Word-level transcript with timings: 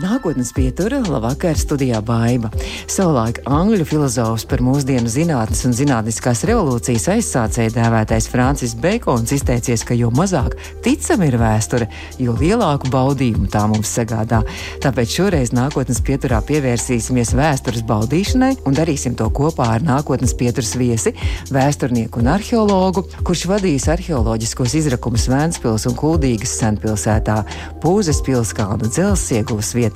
Nākotnes 0.00 0.48
pietura, 0.56 1.02
labvakar, 1.04 1.58
studijā 1.60 1.98
Baiva. 2.00 2.48
Savulaik 2.88 3.42
angļu 3.44 3.84
filozofs 3.84 4.46
par 4.48 4.62
mūsdienu 4.64 5.10
zinātnes 5.12 5.60
un 5.68 5.74
zinātniskās 5.76 6.40
revolūcijas 6.48 7.04
aizsācēju 7.12 7.74
dēvētais 7.74 8.28
Francis 8.32 8.72
Bekons 8.80 9.34
izteicies, 9.36 9.84
ka 9.84 9.92
jo 9.98 10.08
mazāk 10.16 10.56
ticama 10.80 11.28
ir 11.28 11.36
vēsture, 11.42 11.88
jo 12.16 12.32
lielāku 12.38 12.88
baudījumu 12.94 13.50
tā 13.52 13.66
mums 13.68 13.92
sagādā. 13.98 14.40
Tāpēc 14.80 15.18
šoreiz 15.18 15.52
nākotnes 15.52 16.00
pieturā 16.06 16.40
pievērsīsimies 16.48 17.34
vēstures 17.36 17.84
baudīšanai 17.90 18.54
un 18.64 18.80
darīsim 18.80 19.18
to 19.20 19.28
kopā 19.36 19.68
ar 19.74 19.84
nākotnes 19.84 20.32
pieturas 20.32 20.72
viesi, 20.80 21.12
vēsturnieku 21.52 22.24
un 22.24 22.32
arheologu, 22.38 23.04
kurš 23.20 23.44
vadījis 23.52 23.90
arheoloģiskos 23.98 24.78
izrakumus 24.80 25.28
Vēnspils 25.28 25.84
un 25.92 26.00
Kuldīgas 26.00 26.56
senpilsētā, 26.62 27.42
Pūzes 27.84 28.24
pilskalna 28.24 28.88
dzelzs 28.88 29.28
vietā, 29.76 29.89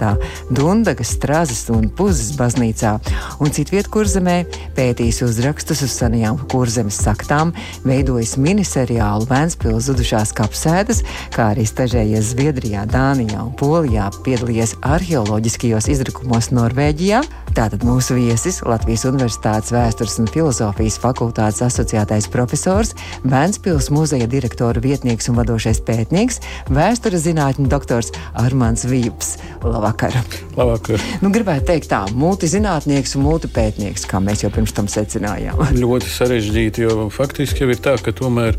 Dundagas, 0.51 1.15
Strazas 1.15 1.69
un 1.73 1.87
Puzes 1.95 2.33
baznīcā, 2.39 2.97
un 3.39 3.53
citviet 3.55 3.89
kurzemē 3.93 4.37
pētījis 4.77 5.23
uzrakstus 5.29 5.85
uz 5.87 5.95
senajām 5.95 6.41
kurzemes 6.51 6.99
saktām, 7.05 7.55
veidojis 7.87 8.37
miniseriālu 8.41 9.29
Vēnspils 9.31 9.89
zudušās 9.89 10.35
kapsētas, 10.37 11.05
kā 11.35 11.53
arī 11.55 11.67
stažējies 11.69 12.33
Zviedrijā, 12.35 12.85
Dānijā 12.91 13.41
un 13.45 13.55
Polijā, 13.59 14.11
piedalījies 14.27 14.77
arheoloģiskajos 14.83 15.91
izrakumos 15.95 16.51
Norvēģijā. 16.55 17.23
Tātad 17.55 17.85
mūsu 17.87 18.17
viesis 18.19 18.57
Latvijas 18.67 19.05
Universitātes 19.07 19.71
vēstures 19.71 20.17
un 20.19 20.27
filozofijas 20.27 20.97
fakultātes 20.99 21.63
asociētais 21.63 22.27
profesors, 22.33 22.91
Vēnspils 23.23 23.93
muzeja 23.95 24.27
direktora 24.27 24.83
vietnieks 24.83 25.31
un 25.31 25.39
vadošais 25.39 25.79
pētnieks, 25.87 26.41
vēstures 26.75 27.23
zinātņu 27.29 27.69
doktors 27.71 28.11
Armāns 28.43 28.83
Vīps. 28.91 29.37
Labvakar! 29.63 30.19
Labvakar. 30.59 31.07
Nu, 31.23 31.31
gribētu 31.35 31.69
teikt, 31.71 31.93
tā 31.93 32.03
multizinātnieks 32.19 33.15
un 33.15 33.29
multipētnieks, 33.29 34.09
kā 34.11 34.19
mēs 34.19 34.43
jau 34.43 34.51
pirms 34.55 34.75
tam 34.75 34.91
secinājām. 34.91 35.63
Ļoti 35.79 36.11
sarežģīti, 36.11 36.89
jo 36.89 37.07
faktiski 37.15 37.63
jau 37.63 37.71
ir 37.71 37.79
tā, 37.87 37.95
ka 38.03 38.11
tomēr 38.19 38.59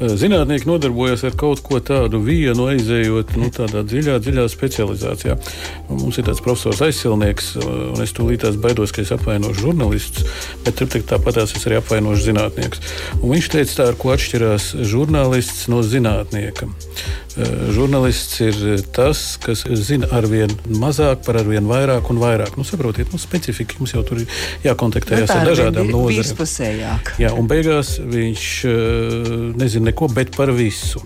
zinātnieki 0.00 0.68
nodarbojas 0.68 1.24
ar 1.26 1.36
kaut 1.38 1.62
ko 1.64 1.80
tādu 1.84 2.20
vienu, 2.24 2.68
aizejot 2.72 3.34
nu, 3.38 3.50
tādā 3.54 3.82
dziļā, 3.86 4.18
dziļā 4.22 4.46
specializācijā. 4.50 5.36
Mums 5.90 6.18
ir 6.18 6.26
tāds 6.28 6.42
profesors 6.44 6.82
aizsilnieks, 6.86 7.52
eh, 7.56 7.66
un 7.92 8.02
es 8.02 8.14
tūlītās 8.16 8.58
baidos, 8.62 8.92
ka 8.92 9.02
es 9.02 9.12
apvainošu 9.14 9.68
žurnālistus, 9.68 10.26
bet 10.64 10.82
tāpat 10.82 11.42
es 11.42 11.66
arī 11.66 11.78
apvainošu 11.80 12.30
zinātniekus. 12.30 12.80
Un 13.20 13.36
viņš 13.36 13.50
teica, 13.52 13.74
tā, 13.78 13.88
ar 13.92 13.98
ko 14.00 14.14
atšķirās 14.16 14.72
žurnālists 14.80 15.68
no 15.68 15.82
zinātnieka. 15.82 16.68
Eh, 17.32 17.52
žurnālists 17.72 18.40
ir 18.44 18.82
tas, 18.92 19.22
kas 19.40 19.64
zina 19.80 20.10
arvien 20.12 20.52
mazāk 20.68 21.22
par 21.24 21.38
arvien 21.40 21.64
vairāk 21.68 22.10
un 22.12 22.20
vairāk. 22.20 22.58
Nu, 22.60 22.66
saprotiet, 22.68 23.08
nu, 23.14 23.20
specifika 23.22 23.78
mums 23.80 23.94
jau 23.96 24.02
tur 24.04 24.20
ir 24.20 24.36
jākontaktējas 24.66 25.32
nu, 25.32 25.38
ar 25.38 25.48
dažādām 25.48 25.88
nozarēm. 25.94 26.28
Jā, 27.22 27.32
un 27.32 27.48
beigās 27.48 27.96
viņš 28.02 28.46
nezina 29.56 29.92
neko, 29.92 30.12
bet 30.12 30.36
par 30.36 30.52
visu. 30.56 31.00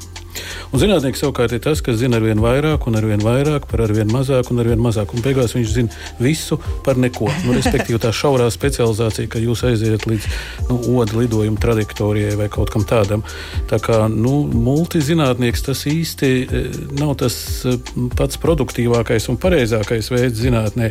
Un 0.73 0.83
zinātnieks 0.83 1.23
savukārt 1.23 1.55
ir 1.57 1.63
tas, 1.65 1.81
kas 1.85 1.99
zina 2.01 2.19
ar 2.19 2.25
vien 2.27 2.41
vairāk, 2.43 2.87
un 2.91 2.99
ar 2.99 3.07
vien 3.07 3.23
vairāk, 3.23 3.69
par 3.71 3.85
ar 3.87 3.93
vien 3.97 4.11
mazāk, 4.11 4.51
un 4.53 4.61
ar 4.63 4.71
vien 4.71 4.81
mazāk. 4.83 5.15
Un 5.15 5.25
beigās 5.25 5.55
viņš 5.57 5.73
zina 5.73 6.03
visu 6.23 6.59
par 6.85 6.99
neko. 7.01 7.31
Nu, 7.47 7.55
respektīvi, 7.57 8.01
tā 8.03 8.13
šaurā 8.15 8.49
specializācija, 8.53 9.31
ka 9.33 9.43
jūs 9.43 9.65
aiziet 9.69 10.07
līdz 10.09 10.29
nu, 10.71 10.79
odu 10.99 11.23
lidojuma 11.23 11.61
trajektorijai 11.63 12.37
vai 12.41 12.49
kaut 12.53 12.73
kam 12.75 12.87
tādam. 12.89 13.25
Tā 13.71 13.79
kā 13.83 14.03
nu, 14.13 14.43
multizinātnieks 14.51 15.67
tas 15.67 15.85
īsti 15.91 16.31
e, 16.45 16.65
nav 16.99 17.17
tas 17.23 17.37
e, 17.67 17.77
pats 18.19 18.41
produktīvākais 18.43 19.31
un 19.33 19.41
pareizākais 19.41 20.11
veids 20.13 20.43
zinātnē. 20.43 20.91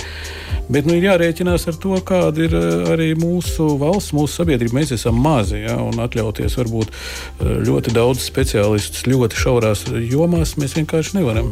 Bet 0.72 0.88
nu, 0.88 0.96
ir 0.98 1.12
jārēķinās 1.12 1.68
ar 1.70 1.80
to, 1.82 1.98
kāda 2.08 2.48
ir 2.48 2.56
e, 2.58 2.64
arī 2.96 3.12
mūsu 3.20 3.76
valsts, 3.82 4.16
mūsu 4.18 4.42
sabiedrība. 4.42 4.80
Mēs 4.80 4.96
esam 4.98 5.20
mazi 5.22 5.62
ja, 5.66 5.78
un 5.84 6.00
atļauties 6.02 6.58
varbūt 6.62 6.96
ļoti 7.66 7.94
daudz 7.96 8.24
speciālistus 8.26 9.06
ļoti 9.10 9.35
šaurās 9.38 9.86
jomās 10.10 10.56
mēs 10.60 10.76
vienkārši 10.78 11.20
nevaram. 11.20 11.52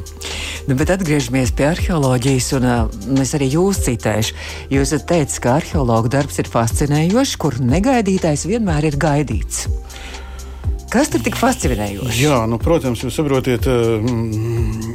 Nu, 0.67 0.77
bet 0.79 0.93
atgriežamies 0.93 1.51
pie 1.57 1.67
arheoloģijas, 1.71 2.49
un 2.57 2.67
uh, 2.69 2.87
es 3.21 3.33
arī 3.35 3.49
jūs 3.57 3.81
citēšu. 3.87 4.37
Jūs 4.73 4.93
teicat, 5.03 5.39
ka 5.43 5.57
arheologu 5.59 6.11
darbs 6.13 6.39
ir 6.39 6.47
fascinējošs, 6.51 7.35
kur 7.41 7.59
negaidītais 7.59 8.47
vienmēr 8.47 8.87
ir 8.91 8.99
gaidīts. 9.01 9.67
Kas 10.93 11.09
tur 11.09 11.23
tik 11.25 11.35
fascinējoši? 11.39 12.21
Jā, 12.21 12.43
nu, 12.47 12.59
protams, 12.61 13.01
jūs 13.03 13.15
saprotiet, 13.17 13.65
mm, 13.65 14.93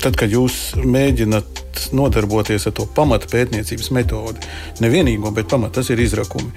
tad, 0.00 0.16
kad 0.16 0.32
jūs 0.32 0.78
mēģināt 0.82 1.92
nodarboties 1.94 2.66
ar 2.66 2.74
to 2.74 2.86
pamatu 2.96 3.28
pētniecības 3.30 3.90
metodi, 3.94 4.40
nevienīgo, 4.82 5.30
bet 5.36 5.50
pamatu 5.52 5.78
tas 5.78 5.92
ir 5.92 6.00
izrakumi 6.02 6.50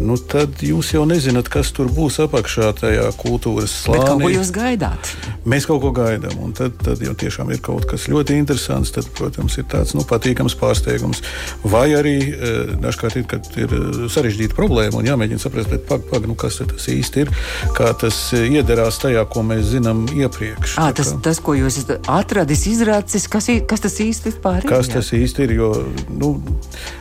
nu, 0.00 0.16
tad 0.16 0.62
jūs 0.64 0.92
jau 0.94 1.02
nezināt, 1.08 1.48
kas 1.52 1.72
tur 1.74 1.90
būs 1.92 2.18
apakšā 2.24 2.70
tajā 2.78 3.08
kultūras 3.20 3.74
slānī. 3.84 4.24
Ko 4.24 4.30
jūs 4.32 4.52
gaidāt? 4.54 5.10
Mēs 5.48 5.66
kaut 5.68 5.82
ko 5.84 5.92
gaidām, 5.96 6.36
un 6.44 6.54
tad, 6.56 6.76
tad 6.82 7.02
jau 7.02 7.14
tiešām 7.18 7.50
ir 7.52 7.60
kaut 7.64 7.86
kas 7.90 8.08
ļoti 8.12 8.36
interesants. 8.40 8.94
Tad, 8.94 9.08
protams, 9.16 9.56
ir 9.60 9.66
tāds 9.72 9.94
nu, 9.96 10.04
patīkams 10.08 10.56
pārsteigums. 10.60 11.22
Vai 11.64 11.88
arī 11.98 12.16
eh, 12.30 12.72
dažkārt 12.82 13.18
ir, 13.20 13.26
ir 13.60 13.76
eh, 13.78 14.00
sarežģīta 14.12 14.56
problēma 14.56 15.00
un 15.00 15.10
jāmēģina 15.10 15.42
saprast, 15.42 15.74
pag, 15.88 16.06
pag, 16.10 16.28
nu, 16.30 16.36
kas 16.38 16.60
tas 16.62 16.88
īsti 16.92 17.24
ir, 17.26 17.32
kā 17.76 17.92
tas 17.98 18.24
eh, 18.36 18.48
iederās 18.58 19.00
tajā, 19.02 19.24
ko 19.32 19.44
mēs 19.46 19.72
zinām 19.74 20.04
iepriekš. 20.14 20.76
À, 20.82 20.90
tas, 20.96 21.14
tas, 21.24 21.42
ko 21.42 21.56
jūs 21.58 21.82
esat 21.82 22.10
atradis, 22.10 22.66
izrādījis, 22.70 23.28
kas, 23.32 23.50
kas 23.68 23.86
tas 23.88 24.00
īsti 24.04 24.36
ir? 24.36 24.68
Kas 24.68 24.90
tas 24.92 25.12
īsti 25.16 25.46
ir? 25.46 25.56
Jo, 25.58 25.72
nu, 26.16 26.34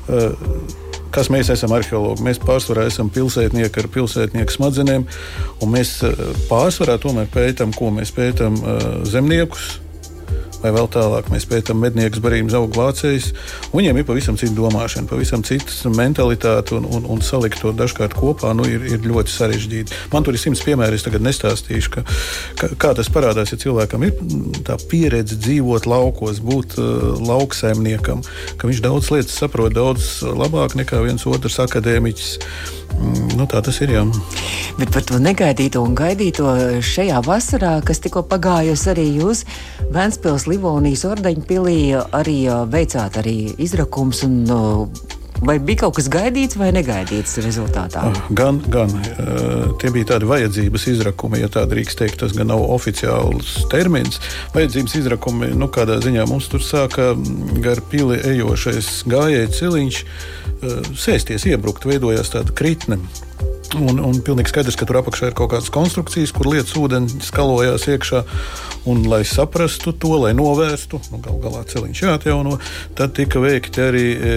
uh, 0.10 0.81
kas 1.12 1.30
mēs 1.34 1.52
esam 1.54 1.76
arheologi. 1.76 2.24
Mēs 2.26 2.42
pārsvarā 2.42 2.88
esam 2.90 3.12
pilsētnieki 3.14 3.84
ar 3.84 3.90
pilsētnieku 3.92 4.56
smadzenēm, 4.56 5.08
un 5.62 5.74
mēs 5.76 5.98
eh, 6.08 6.26
pārsvarā 6.50 6.98
tomēr 7.02 7.30
pētām, 7.32 7.76
ko 7.78 7.92
mēs 7.96 8.14
pētām 8.16 8.60
eh, 8.60 8.86
zemniekus 9.12 9.80
vai 10.62 10.72
vēl 10.76 10.90
tālāk 10.92 11.30
mēs 11.34 11.48
pētām 11.50 11.82
medniekus, 11.82 12.22
barības 12.24 12.56
augu 12.58 12.72
glācējus. 12.76 13.32
Viņiem 13.74 14.02
ir 14.02 14.08
pavisam 14.08 14.38
cita 14.40 14.54
domāšana, 14.58 15.10
pavisam 15.10 15.44
cita 15.48 15.92
mentalitāte, 15.96 16.76
un, 16.78 16.86
un, 16.86 17.08
un 17.12 17.24
salikt 17.26 17.62
to 17.64 17.74
dažkārt 17.76 18.16
kopā 18.18 18.54
nu, 18.58 18.66
ir, 18.70 18.86
ir 18.90 19.06
ļoti 19.08 19.34
sarežģīti. 19.34 20.00
Man 20.14 20.28
tur 20.28 20.38
ir 20.38 20.44
simts 20.44 20.64
piemēri, 20.66 21.00
es 21.00 21.06
tagad 21.08 21.26
nestāstīšu, 21.26 21.94
ka, 21.96 22.06
ka, 22.60 22.72
kā 22.82 22.94
tas 22.98 23.12
parādās, 23.14 23.54
ja 23.54 23.60
cilvēkam 23.62 24.06
ir 24.08 24.16
tā 24.68 24.78
pieredze 24.92 25.40
dzīvot 25.42 25.90
laukos, 25.90 26.42
būt 26.46 26.78
uh, 26.82 27.16
lauksaimniekam, 27.22 28.24
ka 28.58 28.70
viņš 28.70 28.84
daudz 28.86 29.12
lietas 29.14 29.40
saprot 29.42 29.74
daudz 29.76 30.22
labāk 30.26 30.78
nekā 30.80 31.02
viens 31.06 31.26
otrs 31.30 31.60
akadēmiķis. 31.66 32.38
Mm, 32.98 33.38
nu, 33.40 33.48
tā 33.50 33.62
tas 33.66 33.80
ir. 33.84 33.94
Jā. 33.96 34.04
Bet 34.80 34.92
par 34.94 35.06
to 35.08 35.20
negaidīto 35.22 35.84
un 35.84 35.96
gaidīto 35.98 36.52
šajā 36.86 37.22
vasarā, 37.26 37.78
kas 37.86 38.04
tikko 38.04 38.26
pagājusi, 38.30 38.92
arī 38.94 39.08
jūs 39.22 39.46
Vēnspils 39.92 40.48
Livonijas 40.48 41.04
ordeņpilī 41.10 41.80
arī 42.16 42.38
veicāt 42.72 43.18
arī 43.20 43.38
izrakums 43.60 44.24
un 44.28 44.46
Vai 45.42 45.56
bija 45.58 45.88
kaut 45.88 45.96
kas 45.98 46.06
gaidīts 46.12 46.54
vai 46.60 46.68
negaidīts 46.76 47.40
rezultātā? 47.42 48.04
Ah, 48.12 48.18
gan, 48.38 48.60
gan. 48.70 48.92
Tie 49.82 49.90
bija 49.90 50.12
tādi 50.14 50.28
vajadzības 50.30 50.86
izrakumi, 50.92 51.40
ja 51.42 51.50
tā 51.50 51.64
drīkst 51.70 51.98
teikt. 51.98 52.20
Tas 52.22 52.36
gan 52.38 52.52
nav 52.52 52.62
oficiāls 52.76 53.56
termins. 53.72 54.22
Vajadzības 54.54 55.00
izrakumi, 55.00 55.50
nu, 55.58 55.66
kādā 55.74 55.98
ziņā 56.04 56.28
mums 56.30 56.52
tur 56.52 56.62
sāka 56.62 57.16
gar 57.66 57.82
pili 57.90 58.20
ejošais 58.36 58.92
gājēji 59.10 59.54
ciliņš 59.58 60.04
sēsties, 60.62 61.48
iebrukt, 61.50 61.88
veidojās 61.90 62.34
tāda 62.34 62.54
kritne. 62.56 63.00
Un, 63.80 64.02
un 64.04 64.18
pilnīgi 64.20 64.52
skaidrs, 64.52 64.76
ka 64.76 64.86
tur 64.88 65.00
apakšā 65.00 65.30
ir 65.30 65.36
kaut 65.38 65.54
kādas 65.54 65.72
konstrukcijas, 65.72 66.34
kur 66.36 66.50
lietas 66.52 66.76
ūdeni 66.80 67.22
skalojās 67.24 67.88
iekšā. 67.88 68.24
Un, 68.92 69.06
lai 69.08 69.22
saprastu 69.28 69.94
to, 69.94 70.16
lai 70.24 70.34
novērstu, 70.36 71.00
nu, 71.14 71.20
gal 71.24 71.38
galā 71.44 71.62
celiņš 71.70 72.02
jāatjauno, 72.04 72.58
tad 72.98 73.14
tika 73.16 73.40
veikti 73.44 73.84
arī 73.86 74.08
e, 74.12 74.34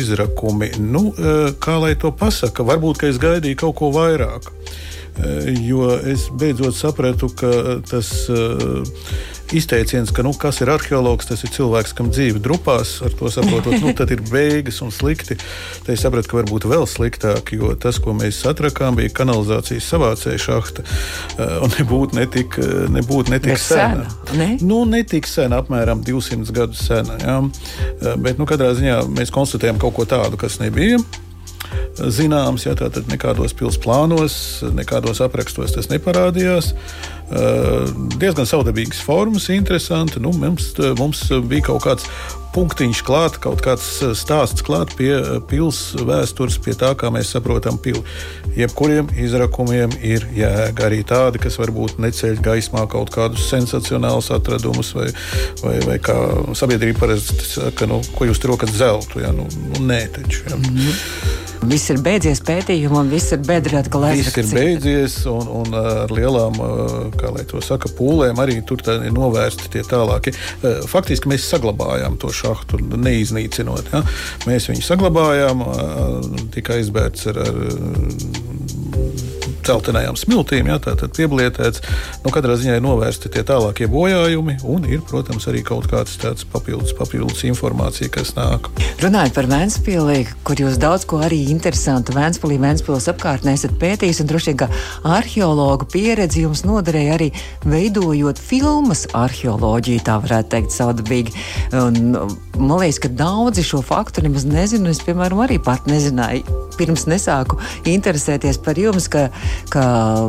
izrakumi. 0.00 0.72
Nu, 0.80 1.10
e, 1.12 1.36
kā 1.62 1.76
lai 1.82 1.92
to 2.00 2.10
pasaka, 2.16 2.66
varbūt 2.66 3.04
es 3.10 3.20
gaidīju 3.22 3.60
kaut 3.60 3.76
ko 3.82 3.92
vairāk. 3.94 4.50
E, 4.50 5.54
jo 5.68 5.92
es 6.00 6.26
beidzot 6.32 6.74
sapratu, 6.74 7.30
ka 7.30 7.78
tas. 7.86 8.10
E, 8.26 9.32
izteiciens, 9.52 10.12
ka 10.14 10.22
nu, 10.24 10.32
kas 10.38 10.60
ir 10.62 10.70
arheologs, 10.72 11.28
tas 11.28 11.42
ir 11.44 11.52
cilvēks, 11.54 11.94
kam 11.96 12.10
dzīve 12.12 12.40
drupās, 12.42 12.96
ar 13.04 13.12
to 13.18 13.30
saprotot, 13.32 13.76
nu, 13.82 13.92
tad 13.96 14.12
ir 14.14 14.22
beigas 14.30 14.80
un 14.84 14.92
slikti. 14.94 15.36
Tad 15.84 15.92
es 15.94 16.04
sapratu, 16.04 16.30
ka 16.30 16.38
varbūt 16.40 16.68
vēl 16.70 16.86
sliktāk, 16.88 17.54
jo 17.56 17.74
tas, 17.80 18.00
ko 18.02 18.14
mēs 18.16 18.42
atrakām, 18.48 18.98
bija 18.98 19.12
kanalizācijas 19.20 19.90
savācēja 19.92 20.42
šahta. 20.46 20.86
Eh, 20.86 21.56
un 21.64 21.74
nebūtu 21.74 22.18
netik, 22.20 22.58
nebūt 22.94 23.32
netik 23.34 23.60
sena. 23.60 24.08
Ne? 24.38 24.54
Nu, 24.64 24.84
netik 24.88 25.28
sena, 25.30 25.60
apmēram 25.64 26.04
200 26.06 26.54
gadus 26.54 26.86
sena. 26.88 27.18
Ja? 27.22 27.40
Eh, 27.42 28.16
bet 28.20 28.40
nu, 28.40 28.48
katrā 28.48 28.72
ziņā 28.78 29.02
mēs 29.12 29.34
konstatējam 29.34 29.82
kaut 29.82 29.98
ko 29.98 30.08
tādu, 30.08 30.40
kas 30.40 30.60
nebija. 30.62 31.02
Zināms. 31.96 32.66
Ja, 32.68 32.76
tātad 32.78 33.08
nekādos 33.10 33.56
pilsētas 33.56 33.82
plānos, 33.84 34.36
nekādos 34.76 35.22
aprakstos 35.24 35.74
tas 35.76 35.90
neparādījās. 35.92 36.72
Uh, 37.24 37.88
diezgan 38.20 38.48
savdabīgas 38.48 39.00
formas, 39.04 39.48
interesanti. 39.52 40.22
Nu, 40.22 40.34
mums, 40.36 40.72
mums 40.98 41.26
bija 41.48 41.70
kaut 41.70 41.86
kāds 41.86 42.08
punktiņš 42.54 43.02
klāt, 43.06 43.38
kaut 43.42 43.62
kāds 43.64 43.86
stāsts 44.18 44.64
klāt 44.64 44.94
pie 44.98 45.12
pilsētas 45.50 46.06
vēstures, 46.08 46.58
pie 46.62 46.74
tā, 46.78 46.92
kā 46.98 47.10
mēs 47.14 47.32
saprotam 47.34 47.78
pili. 47.82 48.02
Jebkuriem 48.54 49.08
izrakumiem 49.18 49.94
ir 50.04 50.26
jēga 50.36 50.86
arī 50.88 51.02
tādi, 51.06 51.40
kas 51.42 51.58
varbūt 51.58 51.98
neceļ 52.02 52.38
gaismā 52.44 52.84
kaut 52.90 53.10
kādus 53.14 53.48
sensacionālus 53.50 54.30
atradumus, 54.34 54.94
vai, 54.94 55.08
vai, 55.62 55.78
vai 55.88 55.98
kā 56.02 56.18
sabiedrība 56.54 57.06
parasti 57.06 57.48
saka, 57.56 57.88
nu, 57.90 58.00
ko 58.14 58.30
jūs 58.30 58.42
tur 58.42 58.54
rokat 58.54 58.74
zeltu. 58.74 59.24
Ja? 59.24 59.34
Nu, 59.34 59.48
nu, 59.72 59.86
nē, 59.88 60.04
taču. 60.14 60.44
Ja. 60.48 60.56
Mm 60.56 60.70
-hmm. 60.70 61.42
Viss 61.64 61.88
ir 61.88 62.00
beidzies 62.04 62.42
pētījumam, 62.44 63.06
un 63.06 63.10
viss 63.14 63.32
ir 63.32 63.40
bedrē 63.44 63.78
atkal 63.80 64.04
aizrakts. 64.10 64.36
Viss 64.36 64.52
ir 64.52 64.58
beidzies, 64.58 65.14
un, 65.30 65.48
un 65.62 65.76
ar 65.78 66.12
lielām, 66.12 66.58
kā 67.16 67.30
lai 67.32 67.44
to 67.48 67.62
saka, 67.64 67.88
pūlēm 67.98 68.40
arī 68.42 68.58
tur 68.68 68.82
ir 68.92 69.12
novērsti 69.14 69.70
tie 69.72 69.84
tālākie. 69.88 70.34
Faktiski 70.90 71.30
mēs 71.30 71.46
saglabājām 71.48 72.18
to 72.20 72.32
šahtu, 72.44 72.80
neiznīcinot. 73.00 73.90
Ja? 73.94 74.04
Mēs 74.48 74.68
viņu 74.70 74.84
saglabājām, 74.84 75.64
tika 76.54 76.78
aizbērts 76.78 77.30
ar, 77.32 77.40
ar 77.44 77.56
celtenajām 79.66 80.18
smiltīm, 80.18 80.68
jā, 80.70 80.78
tātad 80.84 81.14
pieblietēts. 81.16 81.82
Nu, 82.24 82.32
katrā 82.34 82.56
ziņā 82.60 82.78
ir 82.78 82.84
novērsti 82.84 83.32
tie 83.32 83.44
tālākie 83.46 83.88
bojājumi, 83.90 84.58
un 84.68 84.86
ir, 84.88 85.02
protams, 85.08 85.48
arī 85.50 85.64
kaut 85.66 85.88
kāds 85.90 86.16
tāds 86.20 86.46
papildus, 86.48 86.94
papildus 86.96 87.44
informācija, 87.48 88.10
kas 88.14 88.34
nāk. 88.38 88.70
Runājot 89.02 89.36
par 89.36 89.48
Vēnspili, 89.50 90.20
kur 90.46 90.60
jūs 90.60 90.78
daudz 90.80 91.06
ko 91.08 91.20
arī 91.24 91.44
interesantu 91.52 92.16
Vēnspilī, 92.16 92.58
Vēnspils 92.62 93.08
apkārtnē 93.12 93.56
esat 93.58 93.76
pētījis, 93.80 94.22
un 94.22 94.30
droši 94.30 94.52
vien, 94.52 94.60
ka 94.64 94.70
arheologu 95.16 95.88
pieredzi 95.90 96.44
jums 96.44 96.64
noderēja 96.66 97.18
arī 97.18 97.30
veidojot 97.68 98.40
filmas 98.40 99.06
arheoloģiju, 99.16 100.04
tā 100.06 100.18
varētu 100.22 100.52
teikt, 100.54 100.74
saudabīgi. 100.74 101.34
Un, 101.78 102.16
man 102.58 102.78
liekas, 102.80 103.00
ka 103.04 103.10
daudzi 103.12 103.64
šo 103.66 103.82
faktu 103.84 104.24
nemaz 104.24 104.46
nezinu. 104.48 104.90
Es, 104.92 105.02
piemēram, 105.04 105.42
arī 105.44 105.58
pat 105.62 105.88
nezināju, 105.90 106.44
pirms 106.78 107.06
nesāku 107.10 107.58
interesēties 107.90 108.60
par 108.64 108.78
jums, 108.80 109.08
ka 109.10 109.28
ka 109.72 109.84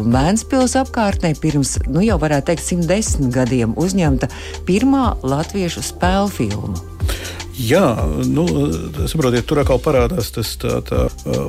Mēnspils 0.05 0.75
apkārtnē 0.81 1.35
pirms, 1.41 1.77
nu 1.91 2.03
jau 2.05 2.19
varētu 2.21 2.51
teikt, 2.51 2.67
110 2.67 3.31
gadiem 3.35 3.77
uzņemta 3.79 4.31
pirmā 4.67 5.15
latviešu 5.25 5.85
spēļu 5.85 6.35
filma. 6.39 6.85
Jā, 7.55 7.95
nu, 8.27 8.43
saprotiet, 9.07 9.45
tur 9.47 9.61
atkal 9.61 9.79
parādās 9.79 10.27
tas 10.35 10.49
tā, 10.59 10.81
tā 10.83 11.05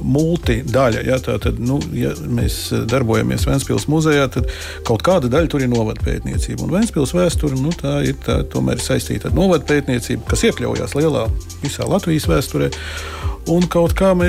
multidaļa. 0.06 1.02
Ja, 1.02 1.18
tā, 1.22 1.34
tad, 1.42 1.58
nu, 1.58 1.80
ja 1.98 2.12
mēs 2.30 2.68
darbojamies 2.86 3.48
Vēncpils 3.48 3.88
muzejā, 3.90 4.28
tad 4.36 4.46
kaut 4.86 5.02
kāda 5.06 5.30
daļa 5.32 5.50
tur 5.50 5.64
ir 5.66 5.72
novadpētniecība. 5.72 6.62
Un 6.62 6.76
Vēncpils 6.76 7.14
vēsture 7.16 7.58
nu, 7.58 7.74
tā 7.74 7.98
ir 8.06 8.20
tā, 8.22 8.38
tomēr 8.52 8.82
saistīta 8.82 9.32
ar 9.32 9.38
novadpētniecību, 9.38 10.28
kas 10.30 10.46
iekļaujās 10.46 10.94
lielā 10.94 11.26
visā 11.64 11.88
Latvijas 11.90 12.30
vēsturē. 12.30 12.70
Un 13.46 13.62
kaut 13.70 13.92
kā 13.94 14.10
me, 14.18 14.26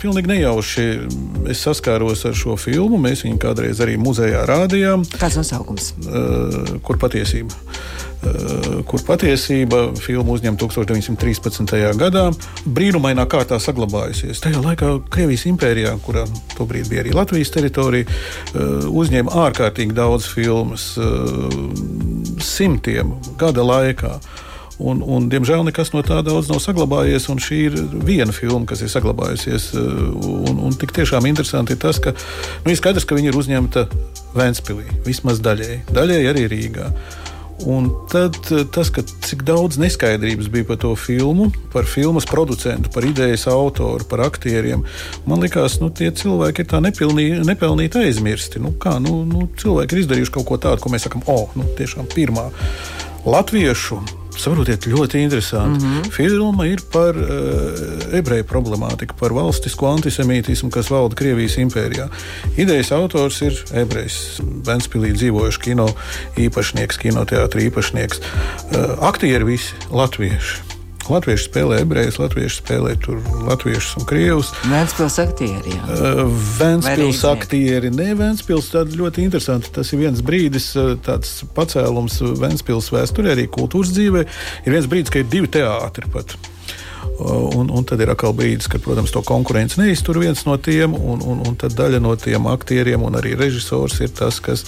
pilnīgi 0.00 0.30
nejauši 0.30 0.84
es 1.52 1.60
saskāros 1.66 2.24
ar 2.24 2.32
šo 2.38 2.54
filmu. 2.56 2.96
Mēs 3.02 3.26
viņu 3.26 3.36
kādreiz 3.42 3.82
arī 3.84 3.98
muzejā 4.00 4.46
rādījām. 4.48 5.04
Kāds 5.20 5.36
nosaukums? 5.36 5.92
Kur 6.86 6.96
patiesība? 7.02 7.52
Kur 8.88 9.02
patiesība 9.04 9.82
filmu 10.00 10.32
uzņem 10.38 10.56
1913. 10.56 11.74
gadā, 12.00 12.22
brīnumainā 12.64 13.26
kārtā 13.28 13.58
saglabājusies. 13.60 14.40
Tajā 14.40 14.62
laikā 14.64 14.94
Krievijas 15.12 15.44
impērijā, 15.50 15.92
kurā 16.06 16.24
tobrīd 16.56 16.88
bija 16.88 17.04
arī 17.04 17.12
Latvijas 17.12 17.52
teritorija, 17.52 18.08
uzņēma 18.88 19.36
ārkārtīgi 19.44 19.92
daudz 20.00 20.30
filmas, 20.32 20.94
simtiem 22.40 23.12
gada 23.36 23.68
laikā. 23.68 24.16
Un, 24.82 25.02
un, 25.06 25.28
diemžēl 25.30 25.62
nekas 25.68 25.92
no 25.94 26.02
tā 26.06 26.18
daudz 26.26 26.48
nav 26.50 26.58
saglabājies. 26.62 27.28
Šī 27.44 27.58
ir 27.68 27.76
viena 28.06 28.34
filma, 28.34 28.66
kas 28.66 28.82
ir 28.82 28.90
saglabājusies. 28.90 29.70
Un, 29.78 30.58
un 30.66 30.74
tik 30.78 30.94
tiešām 30.96 31.28
interesanti 31.30 31.76
ir 31.76 31.82
tas, 31.82 32.00
ka 32.02 32.14
nu, 32.14 32.72
ir 32.72 32.80
skaidrs, 32.80 33.06
ka 33.06 33.18
viņi 33.18 33.30
ir 33.30 33.38
uzņemta 33.38 33.86
Vēnspilī, 34.34 34.88
vismaz 35.06 35.38
daļēji, 35.44 35.84
daļēji 35.94 36.30
arī 36.32 36.48
Rīgā. 36.50 36.88
Un 37.70 37.86
tad 38.10 38.34
tas, 38.74 38.88
ka 38.90 39.04
cik 39.22 39.44
daudz 39.46 39.78
neskaidrības 39.78 40.48
bija 40.50 40.66
par 40.72 40.80
to 40.82 40.90
filmu, 40.98 41.52
par 41.72 41.86
filmas 41.86 42.26
producentu, 42.26 42.90
par 42.90 43.06
idejas 43.06 43.46
autoru, 43.46 44.02
par 44.10 44.24
aktieriem, 44.26 44.82
man 45.30 45.44
liekas, 45.44 45.78
nu, 45.78 45.92
tie 45.94 46.10
cilvēki 46.10 46.64
ir 46.64 46.68
tā 46.74 46.82
nepilnī, 46.82 47.28
nepelnīti 47.46 48.02
aizmirsti. 48.02 48.58
Nu, 48.58 48.74
kā, 48.74 48.96
nu, 48.98 49.20
nu, 49.28 49.46
cilvēki 49.60 49.94
ir 49.94 50.02
izdarījuši 50.02 50.34
kaut 50.34 50.48
ko 50.50 50.58
tādu, 50.66 50.82
ko 50.82 50.92
mēs 50.92 51.06
sakām, 51.06 51.22
o, 51.30 51.38
oh, 51.44 51.54
nu, 51.54 51.70
tiešām 51.78 52.10
pirmā 52.10 52.50
latviešu 53.22 54.02
Saprotiet, 54.38 54.86
ļoti 54.90 55.22
interesanti. 55.22 55.84
Mm 55.84 55.92
-hmm. 55.92 56.10
Filma 56.10 56.66
ir 56.66 56.82
par 56.92 57.16
uh, 57.16 58.16
ebreju 58.18 58.44
problemātiku, 58.44 59.14
par 59.20 59.32
valstisko 59.32 59.86
antisemītismu, 59.94 60.70
kas 60.70 60.90
valda 60.90 61.14
Krievijas 61.14 61.56
impērijā. 61.56 62.08
Idejas 62.56 62.92
autors 62.92 63.40
ir 63.42 63.64
ebrejs, 63.72 64.40
Ventspīlī 64.66 65.14
dzīvojušs 65.14 65.58
kino 65.58 65.88
īpašnieks, 66.36 66.98
kinoteātris 66.98 67.70
īpašnieks. 67.70 68.20
Uh, 68.20 68.98
aktieri 69.00 69.44
visi 69.44 69.74
latvieši. 69.90 70.73
Latvieši 71.10 71.48
spēlē 71.50 71.82
ebrejus, 71.84 72.16
latvieši 72.22 72.60
spēlē 72.62 72.94
tur 73.04 73.20
latviešus 73.44 73.98
un 74.00 74.06
krievus. 74.08 74.54
Vēnspils 74.70 75.18
aktieri. 75.20 75.76
Uh, 75.84 76.24
Vēnspils 76.60 77.20
aktieri. 77.28 77.92
Nē, 77.92 78.14
Vēnspils 78.20 78.72
tāda 78.72 78.96
ļoti 78.96 79.26
interesanti. 79.26 79.72
Tas 79.74 79.92
ir 79.92 80.00
viens 80.06 80.24
brīdis, 80.24 80.70
tāds 81.04 81.42
pacēlums 81.56 82.22
Vēnspils 82.40 82.88
vēsturē, 82.94 83.34
arī 83.36 83.46
kultūras 83.52 83.92
dzīvē. 83.96 84.24
Ir 84.64 84.78
viens 84.78 84.90
brīdis, 84.90 85.12
ka 85.12 85.20
ir 85.20 85.30
divi 85.32 85.52
teātri 85.58 86.08
pat. 86.14 86.38
Un, 87.14 87.68
un 87.70 87.84
tad 87.86 88.00
ir 88.02 88.10
atkal 88.10 88.32
brīdis, 88.34 88.66
kad, 88.70 88.82
protams, 88.82 89.12
to 89.14 89.20
konkurence 89.22 89.78
neiztur 89.78 90.18
viens 90.18 90.40
no 90.48 90.56
tiem, 90.58 90.96
un, 90.98 91.20
un, 91.22 91.44
un 91.46 91.54
tad 91.58 91.76
daļa 91.78 92.00
no 92.02 92.16
tiem 92.18 92.48
aktieriem 92.50 93.04
un 93.06 93.14
arī 93.20 93.36
režisors 93.38 94.00
ir 94.02 94.10
tas, 94.18 94.40
kas 94.42 94.64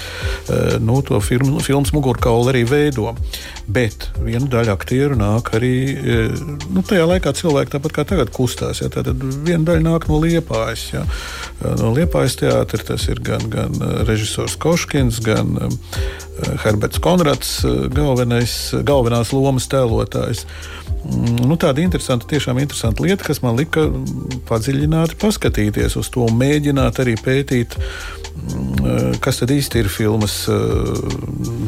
nu, 0.78 1.00
to 1.06 1.19
filmu, 1.25 1.58
filmas 1.64 1.90
mugurkaulu 1.96 2.52
arī 2.52 2.62
veido. 2.69 3.16
Bet 3.66 4.12
viena 4.22 4.46
daļa 4.46 4.76
aktieru 4.78 5.19
nāk 5.19 5.50
arī 5.58 5.75
nu, 6.70 6.84
tajā 6.87 7.08
laikā 7.10 7.34
cilvēki 7.34 7.75
tāpat 7.75 7.96
kā 7.98 8.06
tagad 8.06 8.31
kustās. 8.34 8.84
Ja, 8.84 8.92
tad 8.94 9.10
viena 9.19 9.64
daļa 9.72 9.82
nāk 9.82 10.06
no 10.06 10.20
Liepājas. 10.22 10.87
Ja. 10.94 11.02
No 11.81 11.90
Liepājas 11.96 12.38
teātra 12.38 12.87
tas 12.92 13.09
ir 13.11 13.23
gan, 13.26 13.50
gan 13.50 13.75
režisors 14.06 14.54
Koškins, 14.62 15.18
gan 15.26 15.56
Herberts 16.62 17.02
Konrads, 17.02 17.59
galvenais, 17.97 18.56
galvenās 18.87 19.35
lomas 19.35 19.66
tēlotājs. 19.73 20.47
Nu, 21.46 21.54
tāda 21.60 21.82
interesanta, 21.84 22.26
tiešām 22.30 22.58
interesanta 22.58 23.04
lieta, 23.04 23.25
kas 23.26 23.42
man 23.44 23.58
lika 23.58 23.84
padziļināti 24.48 25.18
paskatīties 25.20 25.94
uz 26.00 26.10
to 26.14 26.26
mēģināt 26.34 26.98
arī 27.02 27.14
pētīt, 27.20 27.76
mm, 27.76 29.18
kas 29.22 29.42
tad 29.42 29.52
īsti 29.54 29.84
ir 29.84 29.90
filmas 29.92 30.38
uh, 30.50 30.96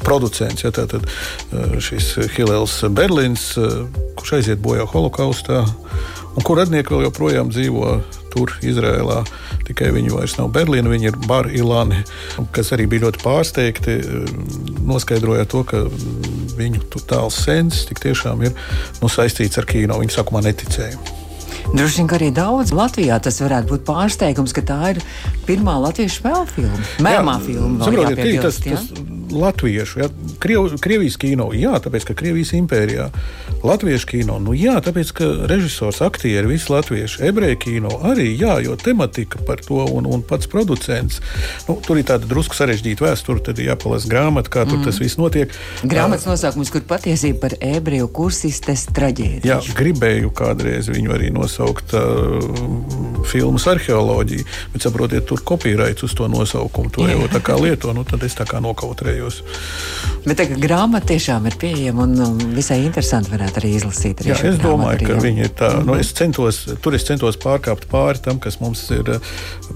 producents. 0.04 0.64
Ja, 0.66 0.72
tātad 0.74 1.06
uh, 1.06 1.78
šis 1.82 2.14
Hilels 2.34 2.80
Berlīns, 2.90 3.52
uh, 3.60 3.84
kurš 4.18 4.38
aiziet 4.40 4.62
bojā 4.64 4.88
holokaustā, 4.90 5.62
un 6.34 6.46
kur 6.46 6.58
radnieki 6.62 6.96
vēl 6.96 7.06
joprojām 7.06 7.52
dzīvo 7.54 7.98
tur, 8.32 8.54
Izrēlā. 8.64 9.22
Tikai 9.68 9.92
viņi 9.94 10.14
vairs 10.14 10.38
nav 10.38 10.50
Berlīna, 10.54 10.92
viņi 10.92 11.10
ir 11.10 11.20
Bar 11.28 11.50
Ilāni, 11.52 12.02
kas 12.56 12.72
arī 12.76 12.88
bija 12.90 13.06
ļoti 13.06 13.22
pārsteigti. 13.24 13.98
Noskaidroja 14.88 15.48
to, 15.50 15.64
ka 15.68 15.84
viņu 16.58 17.04
tāls 17.08 17.38
sens 17.44 17.84
tik 17.88 18.02
tiešām 18.04 18.44
ir 18.48 18.56
nu, 19.02 19.12
saistīts 19.12 19.60
ar 19.60 19.68
kino. 19.68 20.00
Viņi 20.02 20.16
sākumā 20.18 20.44
neticēja. 20.48 21.16
Droši 21.68 22.00
vien, 22.00 22.08
arī 22.16 22.28
daudz 22.32 22.72
Latvijā 22.72 23.18
tas 23.20 23.42
varētu 23.42 23.74
būt 23.74 23.84
pārsteigums, 23.88 24.54
ka 24.56 24.64
tā 24.64 24.78
ir 24.94 25.02
pirmā 25.44 25.74
latviešu 25.82 26.22
spēļu 26.22 26.46
filma. 26.54 26.86
Mēmā 27.04 27.34
filma. 27.44 27.84
Saprotiet, 27.84 28.38
tas, 28.40 28.60
tas, 28.64 28.86
latviešu, 29.32 30.00
ja? 30.00 30.08
Kriev, 30.38 30.70
Krievijas 30.80 31.16
kino, 31.20 31.50
jā, 31.56 31.74
tāpēc, 31.82 32.08
ka 32.08 32.16
Krievijas 32.18 32.52
impērijā, 32.58 33.08
latviešu 33.66 34.08
kino, 34.12 34.38
nu 34.42 34.54
jā, 34.56 34.78
tāpēc, 34.84 35.12
ka 35.16 35.28
režisors, 35.50 36.00
aktieri, 36.04 36.48
visi 36.48 36.72
latvieši, 36.72 37.22
ebreju 37.28 37.58
kino 37.62 37.92
arī, 38.08 38.30
jā, 38.38 38.58
jo 38.64 38.76
tematika 38.78 39.40
par 39.46 39.62
to 39.64 39.84
un, 39.84 40.06
un 40.08 40.22
pats 40.26 40.50
producents, 40.50 41.20
nu, 41.68 41.78
tur 41.84 42.00
ir 42.00 42.06
tāda 42.08 42.28
drusku 42.30 42.56
sarežģīta 42.58 43.06
vēsture, 43.06 43.42
tad 43.48 43.60
ir 43.60 43.72
jāpalasa 43.72 44.10
grāmata, 44.10 44.52
kā 44.52 44.64
tur 44.68 44.80
mm. 44.80 44.86
tas 44.88 45.00
viss 45.02 45.20
notiek. 45.20 45.54
Grāmatas 45.82 46.28
nosaukums, 46.28 46.72
kur 46.74 46.84
patiesība 46.88 47.48
par 47.48 47.56
ebreju 47.64 48.08
kursistes 48.14 48.86
traģēdiju. 48.96 49.48
Jā, 49.48 49.60
gribēju 49.78 50.32
kādreiz 50.36 50.90
viņu 50.92 51.14
arī 51.16 51.32
nosaukt 51.34 51.94
uh, 51.98 52.38
filmas 53.28 53.66
arheoloģiju, 53.70 54.46
bet 54.74 54.86
saprotiet, 54.86 55.26
tur 55.28 55.42
kopīraits 55.46 56.06
uz 56.06 56.14
to 56.16 56.28
nosaukumu, 56.30 56.92
to 56.94 57.08
jau 57.08 57.28
tā 57.32 57.42
kā 57.44 57.58
lieto, 57.60 57.92
nu 57.96 58.04
tad 58.08 58.24
es 58.26 58.36
tā 58.38 58.46
kā 58.48 58.62
nokautrēju 58.64 59.17
priecājos. 59.18 59.42
Bet 60.26 60.40
tā 60.40 60.46
grāmata 60.50 61.08
tiešām 61.12 61.46
ir 61.48 61.56
pieejama 61.60 62.04
un 62.04 62.18
um, 62.20 62.40
visai 62.56 62.80
interesanti 62.84 63.30
varētu 63.32 63.60
arī 63.60 63.70
izlasīt. 63.78 64.20
Arī 64.20 64.32
Jā, 64.32 64.38
es 64.50 64.58
domāju, 64.60 65.06
ka 65.06 65.18
viņi 65.22 65.44
ir 65.46 65.52
tā. 65.56 65.70
Mm 65.70 65.78
-hmm. 65.78 65.86
nu, 65.86 65.92
Mhm. 65.92 66.00
es 66.00 66.12
centos, 66.12 66.56
tur 66.82 66.94
es 66.94 67.04
centos 67.04 67.36
pārkāpt 67.36 67.86
pāri 67.90 68.20
tam, 68.22 68.38
kas 68.38 68.60
mums 68.60 68.90
ir 68.90 69.08
uh, 69.08 69.20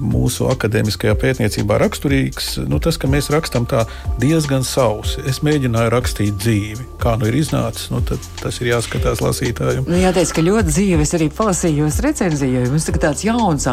mūsu 0.01 0.51
akadēmiskajā 0.51 1.15
pētniecībā 1.15 1.79
raksturīgs. 1.79 2.69
Nu, 2.69 2.79
tas, 2.79 2.97
ka 2.97 3.09
mēs 3.09 3.31
rakstām 3.31 3.67
tā 3.67 3.87
diezgan 4.19 4.65
sausi. 4.65 5.21
Es 5.27 5.41
mēģināju 5.41 5.91
rakstīt 5.91 6.35
dzīvi. 6.37 6.85
Kā 6.99 7.17
nu 7.19 7.27
ir 7.27 7.35
iznācis, 7.35 7.91
nu, 7.91 8.03
tas 8.43 8.61
ir 8.61 8.67
jāskatās 8.67 9.21
lasītājiem. 9.21 9.85
Nu, 9.87 9.97
jāteic, 9.97 10.33
ka 10.33 10.43
ļoti 10.43 10.69
dzīve. 10.69 11.01
Es 11.01 11.15
arī 11.15 11.31
palasīju 11.31 11.87
jūsu 11.87 12.03
recenziju. 12.03 12.67
Jums 12.67 12.85
tagad 12.85 13.01
tāds 13.01 13.25
jauns. 13.25 13.67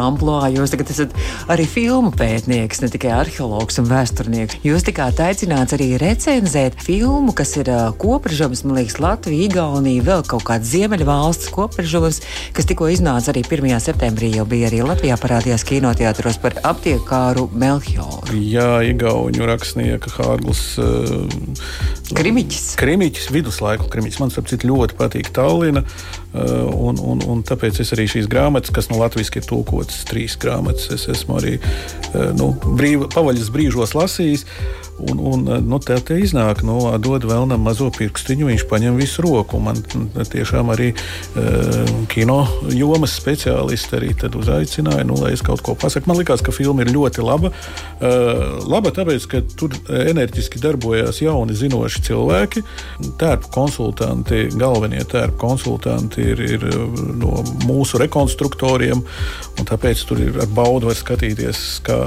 Jūs 0.50 0.70
tagad 0.70 0.90
esat 0.90 1.10
arī 1.48 1.66
filmu 1.66 2.10
pētnieks, 2.10 2.80
ne 2.82 2.88
tikai 2.88 3.10
arheologs 3.10 3.78
un 3.78 3.86
vēsturnieks. 3.86 4.60
Jūs 4.64 4.84
tikāt 4.86 5.20
aicināts 5.60 5.74
arī 5.76 5.98
recenzēt 6.00 6.78
filmu, 6.80 7.34
kas 7.36 7.52
ir 7.60 7.68
uh, 7.68 7.90
kopražams, 8.00 8.62
man 8.64 8.78
liekas, 8.78 8.96
Latvija, 9.00 9.48
Igaunija, 9.50 10.02
vēl 10.06 10.22
kaut 10.24 10.44
kāds 10.48 10.70
Ziemeļvalsts 10.72 11.50
kopražams, 11.52 12.20
kas 12.56 12.68
tikko 12.68 12.88
iznāca 12.88 13.32
arī 13.32 13.42
1. 13.44 13.68
septembrī. 13.80 14.32
Jau 14.38 14.46
bija 14.48 14.70
arī 14.70 14.80
Latvijā 14.86 15.18
parādījās 15.20 15.66
kinoteātros 15.68 16.40
par 16.40 16.56
aptiekāru 16.64 17.50
Melchioru. 17.52 18.32
Jā, 18.40 18.80
Igaunijas 18.88 19.50
rakstnieka 19.52 20.14
Hārgls. 20.16 20.64
Uh, 20.80 21.28
Krimiķis. 22.16 22.74
Krimiķis, 22.80 23.28
viduslaiku 23.34 23.90
krimiķis. 23.92 24.22
Man 24.22 24.32
saprot, 24.32 24.64
ļoti 24.64 24.96
patīk 24.96 25.30
Tallina. 25.36 25.84
Uh, 26.30 26.70
un, 26.72 26.98
un, 27.02 27.20
un 27.26 27.44
tāpēc 27.44 27.82
es 27.82 27.92
arī 27.92 28.08
šīs 28.08 28.30
grāmatas, 28.30 28.72
kas 28.72 28.88
no 28.88 28.96
nu, 28.96 29.04
latviešu 29.04 29.40
ir 29.40 29.46
tulkotas, 29.50 30.04
trīs 30.08 30.36
grāmatas, 30.40 30.88
es 30.94 31.08
esmu 31.10 31.40
arī 31.40 31.56
uh, 31.58 32.30
nu, 32.38 32.52
brīv, 32.78 33.08
pavaļas 33.12 33.50
brīžos 33.52 33.96
lasījis. 33.98 34.46
Un, 35.00 35.20
un 35.32 35.46
nu, 35.64 35.78
tā 35.82 35.96
te 36.04 36.18
iznāk, 36.20 36.62
nu, 36.66 36.76
dod 37.02 37.24
vēlnam 37.28 37.62
mazo 37.64 37.88
pirkstiņu, 37.94 38.48
viņš 38.50 38.64
paņem 38.70 38.98
visu 39.00 39.24
roku. 39.24 39.60
Man 39.62 39.80
tiešām 39.80 40.72
arī 40.74 40.90
uh, 40.92 41.92
kino 42.12 42.42
jomas 42.74 43.14
speciālisti 43.20 43.96
arī 43.98 44.12
uzaicināja, 44.40 45.06
nu, 45.08 45.16
lai 45.22 45.32
es 45.36 45.44
kaut 45.46 45.62
ko 45.64 45.74
pasaku. 45.78 46.10
Man 46.10 46.20
liekas, 46.20 46.44
ka 46.44 46.54
filma 46.54 46.84
ir 46.84 46.92
ļoti 46.92 47.24
laba. 47.24 47.52
Uh, 48.00 48.60
laba 48.68 48.92
tāpēc, 48.94 49.26
ka 49.30 49.42
tur 49.56 49.74
enerģiski 49.88 50.60
darbojās 50.62 51.22
jauni 51.24 51.56
zinoši 51.56 52.04
cilvēki. 52.10 52.64
Tērpu 53.20 53.52
konsultanti, 53.54 54.46
galvenie 54.54 55.02
tērpu 55.08 55.40
konsultanti 55.40 56.24
ir, 56.34 56.44
ir 56.58 56.68
no 57.20 57.40
mūsu 57.66 58.00
rekonstruktoriem. 58.02 59.02
Tāpēc 59.60 60.04
tur 60.08 60.20
ir 60.22 60.38
ar 60.40 60.48
baudu 60.56 60.88
var 60.90 60.96
skatīties, 60.96 61.60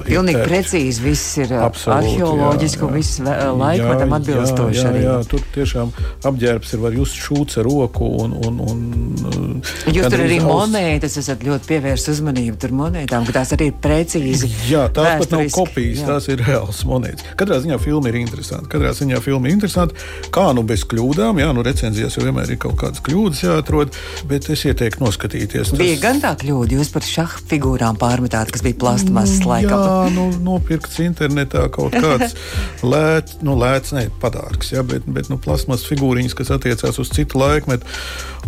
Pilnīgi 0.07 0.45
precīzi 0.47 1.03
viss 1.03 1.38
ir 1.41 1.53
arheoloģiski 1.53 2.82
un 2.87 2.95
viss 2.97 3.21
laikmetam 3.23 4.15
atbilstoši. 4.19 4.79
Jā, 4.79 4.91
jā, 4.93 5.03
jā, 5.07 5.15
tur 5.29 5.43
tiešām 5.55 5.93
apģērbs 6.29 6.73
ir, 6.75 6.81
var 6.83 6.97
just 6.97 7.19
šūts 7.23 7.59
ar 7.61 7.67
roku. 7.67 8.09
Un, 8.23 8.35
un, 8.45 8.59
un, 8.63 9.61
Jūs 9.93 10.09
tur 10.11 10.23
arī 10.23 10.39
monētas 10.43 11.17
esat 11.21 11.43
ļoti 11.45 11.69
pievērst 11.71 12.11
uzmanību 12.13 12.59
tur 12.61 12.73
monētām, 12.77 13.25
ka 13.27 13.37
tās 13.39 13.53
arī 13.55 13.69
ir 13.71 13.77
precīzi. 13.83 14.49
Jā, 14.69 14.85
tās 14.93 15.21
pat 15.23 15.35
nav 15.35 15.45
kopijas, 15.55 16.03
jā. 16.03 16.09
tās 16.11 16.29
ir 16.31 16.43
reāls 16.43 16.83
monētas. 16.89 17.33
Katrā 17.39 17.59
ziņā 17.63 17.79
filma 17.81 18.11
ir 18.11 18.19
interesanta. 18.21 18.69
Katrā 18.71 18.93
ziņā 18.97 19.21
filma 19.23 19.49
ir 19.49 19.57
interesanta. 19.57 19.97
Kā 20.33 20.49
nu 20.55 20.65
bez 20.67 20.85
kļūdām, 20.89 21.41
jā, 21.41 21.49
nu 21.55 21.65
recenzijās 21.65 22.17
jau 22.17 22.25
vienmēr 22.25 22.55
ir 22.55 22.61
kaut 22.63 22.77
kādas 22.81 23.03
kļūdas 23.05 23.43
jāatrod, 23.45 23.95
bet 24.29 24.49
es 24.53 24.65
ieteiktu 24.69 25.03
noskatīties. 25.05 25.73
Tas... 25.73 25.79
Bija 25.79 25.99
gan 26.01 26.21
tā 26.23 26.33
kļūda, 26.39 26.79
jūs 26.79 26.91
par 26.93 27.07
šādu 27.07 27.47
figūrām 27.51 27.99
pārmetāt, 28.01 28.51
kas 28.53 28.65
bija 28.65 28.79
plastmasas 28.83 29.45
laikam. 29.47 29.83
Jā, 29.83 30.13
nu, 30.15 30.27
nopirkts 30.43 30.99
internetā 31.03 31.67
kaut 31.73 31.95
kāds 31.95 32.35
lēts, 32.81 33.37
nu, 33.45 33.55
lēts, 33.59 33.93
ne 33.95 34.07
padārgs, 34.23 34.73
ja, 34.73 34.83
bet, 34.87 35.05
bet 35.05 35.29
nu, 35.31 35.37
plasmas 35.41 35.85
figūriņas, 35.89 36.37
kas 36.39 36.53
attiecās 36.55 36.99
uz 37.03 37.11
citu 37.13 37.41
laikmetu. 37.41 37.85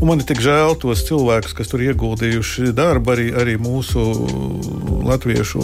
Un 0.02 0.10
man 0.10 0.20
ir 0.20 0.28
tik 0.28 0.42
žēl 0.44 0.76
tos 0.82 1.06
cilvēkus, 1.08 1.56
kas 1.56 1.72
tur 1.72 1.84
ieguldījuši 1.86 2.74
darbu, 2.76 3.16
arī, 3.16 3.30
arī 3.42 3.56
mūsu 3.62 4.04
latviešu 5.06 5.64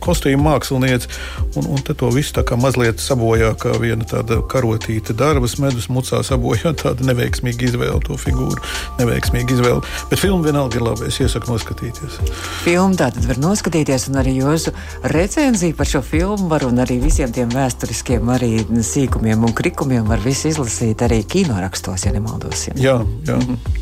kostīmu 0.00 0.44
mākslinieci. 0.46 1.10
Un, 1.58 1.66
un 1.74 1.82
to 1.84 2.10
visu 2.14 2.34
tā 2.36 2.44
kā 2.46 2.56
mazliet 2.60 3.02
sabojā, 3.02 3.52
kā 3.60 3.74
viena 3.82 4.06
tāda 4.08 4.40
karotīta 4.50 5.14
darbas 5.16 5.58
medus 5.62 5.88
mucā 5.92 6.22
sabojā 6.26 6.72
tāda 6.78 7.06
neveiksmīga 7.10 7.68
izvēle, 7.68 8.00
to 8.06 8.16
figūru 8.20 8.60
neveiksmīga 9.00 9.56
izvēle. 9.56 9.84
Bet 10.10 10.22
filma 10.22 10.46
vienalga 10.46 10.78
ir 10.78 10.86
laba, 10.86 11.08
es 11.10 11.20
iesaku 11.22 11.52
noskatīties. 11.52 12.20
Filmu 12.64 12.98
tātad 13.00 13.26
var 13.28 13.40
noskatīties, 13.42 14.08
un 14.12 14.20
arī 14.22 14.36
jūsu 14.38 14.74
recenziju 15.12 15.76
par 15.78 15.90
šo 15.90 16.04
filmu 16.06 16.48
var, 16.52 16.64
un 16.68 16.82
arī 16.84 17.00
visiem 17.02 17.32
tiem 17.34 17.50
vēsturiskiem 17.52 18.32
arī 18.32 18.52
sīkumiem 18.86 19.44
un 19.46 19.56
krikumiem 19.56 20.06
var 20.08 20.22
visu 20.24 20.50
izlasīt 20.52 21.02
arī 21.06 21.22
kinorakstos, 21.28 22.06
ja 22.06 22.14
nemaldos. 22.14 22.68
Jā, 22.78 23.00
jā. 23.26 23.39
Mm 23.40 23.48
-hmm. 23.56 23.80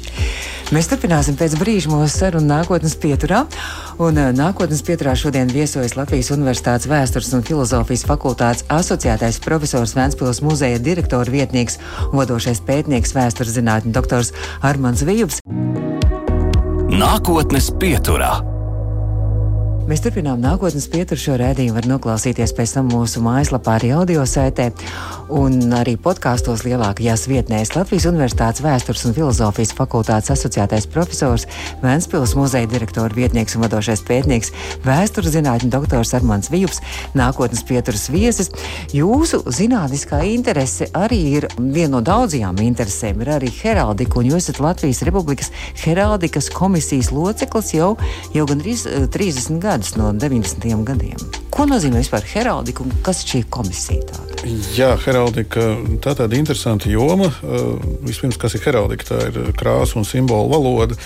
Mēs 0.69 0.85
turpināsim 0.91 1.33
pēc 1.41 1.55
brīža 1.57 1.89
mūsu 1.89 2.11
sarunu 2.13 2.45
nākotnes 2.45 2.93
pieturā. 3.01 3.47
Un 4.05 4.19
nākotnes 4.37 4.83
pieturā 4.85 5.15
šodien 5.17 5.49
viesojas 5.49 5.97
Latvijas 5.97 6.29
Universitātes 6.35 6.91
vēstures 6.91 7.31
un 7.33 7.45
filozofijas 7.47 8.05
fakultātes 8.05 8.67
asociētais 8.69 9.41
profesors 9.47 9.97
Vēnspils 9.97 10.43
muzeja 10.45 10.83
direktora 10.91 11.33
vietnieks 11.33 11.81
vadošais 12.13 12.61
pētnieks 12.69 13.17
vēstures 13.17 13.57
zinātņu 13.57 13.97
doktors 13.97 14.35
Armāns 14.61 15.07
Vijubs. 15.09 15.41
Nākotnes 16.93 17.73
pieturā. 17.81 18.58
Mēs 19.89 20.03
turpinām 20.05 20.43
nākotnes 20.45 20.85
pieturu 20.93 21.17
šo 21.17 21.35
rādījumu. 21.41 21.73
Var 21.79 21.87
noklausīties 21.89 22.51
pēc 22.53 22.75
tam 22.77 22.91
mūsu 22.93 23.23
mājaslapā, 23.25 23.79
arī 23.79 23.95
audio 23.97 24.27
saitē 24.29 24.67
un 25.33 25.55
arī 25.73 25.95
podkāstos 25.97 26.67
lielākajās 26.67 27.23
vietnēs. 27.31 27.73
Latvijas 27.73 28.05
Universitātes 28.11 28.61
vēstures 28.61 29.07
un 29.09 29.15
filozofijas 29.17 29.73
fakultātes 29.79 30.35
asociētais 30.35 30.85
profesors, 30.93 31.47
Vēnspils 31.81 32.35
muzeja 32.37 32.69
direktora 32.69 33.17
vietnieks 33.17 33.57
un 33.57 33.65
vadošais 33.65 34.03
pētnieks, 34.05 34.53
vēstures 34.85 35.33
zinātņu 35.39 35.71
doktors 35.73 36.13
Armāns 36.19 36.53
Vijubs, 36.53 36.83
nākotnes 37.17 37.65
pieturas 37.65 38.11
viesis. 38.13 38.53
Jūsu 38.93 39.41
zinātniskā 39.49 40.21
interese 40.29 40.91
arī 40.93 41.23
ir 41.39 41.49
viena 41.57 41.95
no 41.97 42.03
daudzajām 42.05 42.61
interesēm, 42.67 43.25
ir 43.25 43.33
arī 43.39 43.55
heraldika, 43.63 44.21
un 44.21 44.35
jūs 44.35 44.51
esat 44.51 44.61
Latvijas 44.61 45.01
Republikas 45.09 45.49
heraldikas 45.81 46.53
komisijas 46.53 47.09
loceklis 47.09 47.73
jau, 47.79 47.95
jau 48.37 48.49
gandrīz 48.53 48.85
30 49.17 49.65
gadus 49.65 49.78
no 49.99 50.13
90. 50.13 50.85
gadiem. 50.89 51.23
Ko 51.55 51.67
nozīmē 51.67 52.03
vispār 52.03 52.27
heraldika 52.35 52.85
un 52.85 52.93
kas 53.07 53.25
ir 53.25 53.33
šī 53.33 53.41
komisija? 53.53 54.05
Tāda? 54.11 54.53
Jā, 54.77 54.93
heraldika 55.03 55.65
tā 56.05 56.15
tāda 56.19 56.39
interesanta 56.39 56.91
joma. 56.91 57.31
Vispirms, 58.07 58.39
kas 58.41 58.55
ir 58.55 58.63
heraldika? 58.67 59.09
Tā 59.09 59.25
ir 59.31 59.51
krāsa 59.59 59.99
un 59.99 60.07
simbolu 60.09 60.53
valoda. 60.53 60.99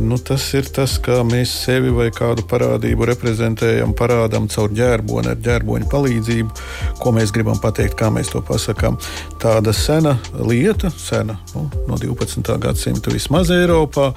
Nu, 0.00 0.20
tas 0.22 0.44
ir 0.54 0.68
tas, 0.70 0.94
kā 1.02 1.18
mēs 1.26 1.50
sevi 1.64 1.90
vai 1.90 2.06
kādu 2.14 2.44
parādību 2.46 3.08
reprezentējam, 3.10 3.90
parādām 3.98 4.46
caur 4.52 4.70
ģērboni, 4.70 5.32
ar 5.32 5.40
ģērboņa 5.42 5.88
palīdzību, 5.90 6.62
ko 7.02 7.12
mēs 7.16 7.34
gribam 7.34 7.58
pateikt, 7.60 7.96
kā 7.98 8.12
mēs 8.14 8.30
to 8.30 8.40
pasakām. 8.46 9.00
Tāda 9.42 9.74
sena 9.74 10.14
lieta, 10.38 10.92
sena 10.94 11.40
nu, 11.56 11.66
no 11.90 11.98
12. 11.98 12.54
gadsimta 12.62 13.10
vismaz 13.12 13.50
Eiropā. 13.54 14.12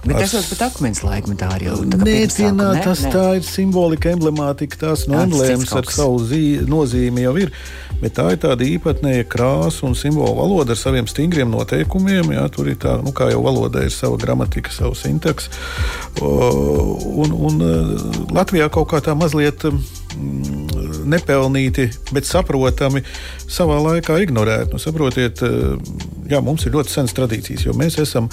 Bet 0.00 0.16
tas 0.16 0.32
jau 0.32 0.40
pat 0.48 0.62
akmens 0.70 1.02
laikmetā 1.04 1.50
arī 1.56 1.66
jau 1.68 1.76
tādā 1.82 2.06
Netienā, 2.08 2.68
ne, 2.72 2.84
tas 2.86 3.02
ne? 3.04 3.10
tā 3.12 3.24
ir 3.36 3.44
simbolika, 3.44 4.14
emblemātika, 4.14 4.78
tās 4.86 5.04
no 5.10 5.18
emblēmas 5.20 5.74
ar 5.76 5.88
savu 5.92 6.22
zī, 6.24 6.44
nozīmi 6.68 7.26
jau 7.26 7.34
ir. 7.42 7.52
Bet 8.00 8.14
tā 8.16 8.30
ir 8.32 8.40
tāda 8.40 8.64
īpatnēja 8.64 9.26
krāsa 9.28 9.84
un 9.84 9.96
simbolu 9.98 10.38
valoda 10.38 10.72
ar 10.72 10.80
saviem 10.80 11.08
stingriem 11.10 11.52
noteikumiem. 11.52 12.32
Jā, 12.32 12.46
tur 12.54 12.70
ir 12.72 12.78
tā, 12.80 12.96
nu, 13.04 13.12
kā 13.16 13.28
jau 13.28 13.42
valoda 13.44 13.84
ir 13.84 13.92
sava 13.92 14.16
gramatika, 14.20 14.72
savu 14.72 14.96
sintaks. 14.96 15.50
Un, 16.24 17.36
un 17.36 17.60
Latvijā 18.32 18.70
kaut 18.72 18.88
kā 18.94 19.02
tā 19.04 19.12
mazliet 19.18 19.68
nepelnīti, 21.10 21.88
bet 22.14 22.28
saprotami 22.28 23.02
savā 23.50 23.78
laikā 23.84 24.18
ignorēti. 24.24 24.72
Nu, 24.74 24.80
saprotiet, 24.82 25.42
jā, 26.30 26.40
mums 26.44 26.66
ir 26.66 26.74
ļoti 26.76 26.94
senas 26.94 27.14
tradīcijas, 27.16 27.66
jo 27.66 27.74
mēs 27.78 27.98
esam 28.02 28.30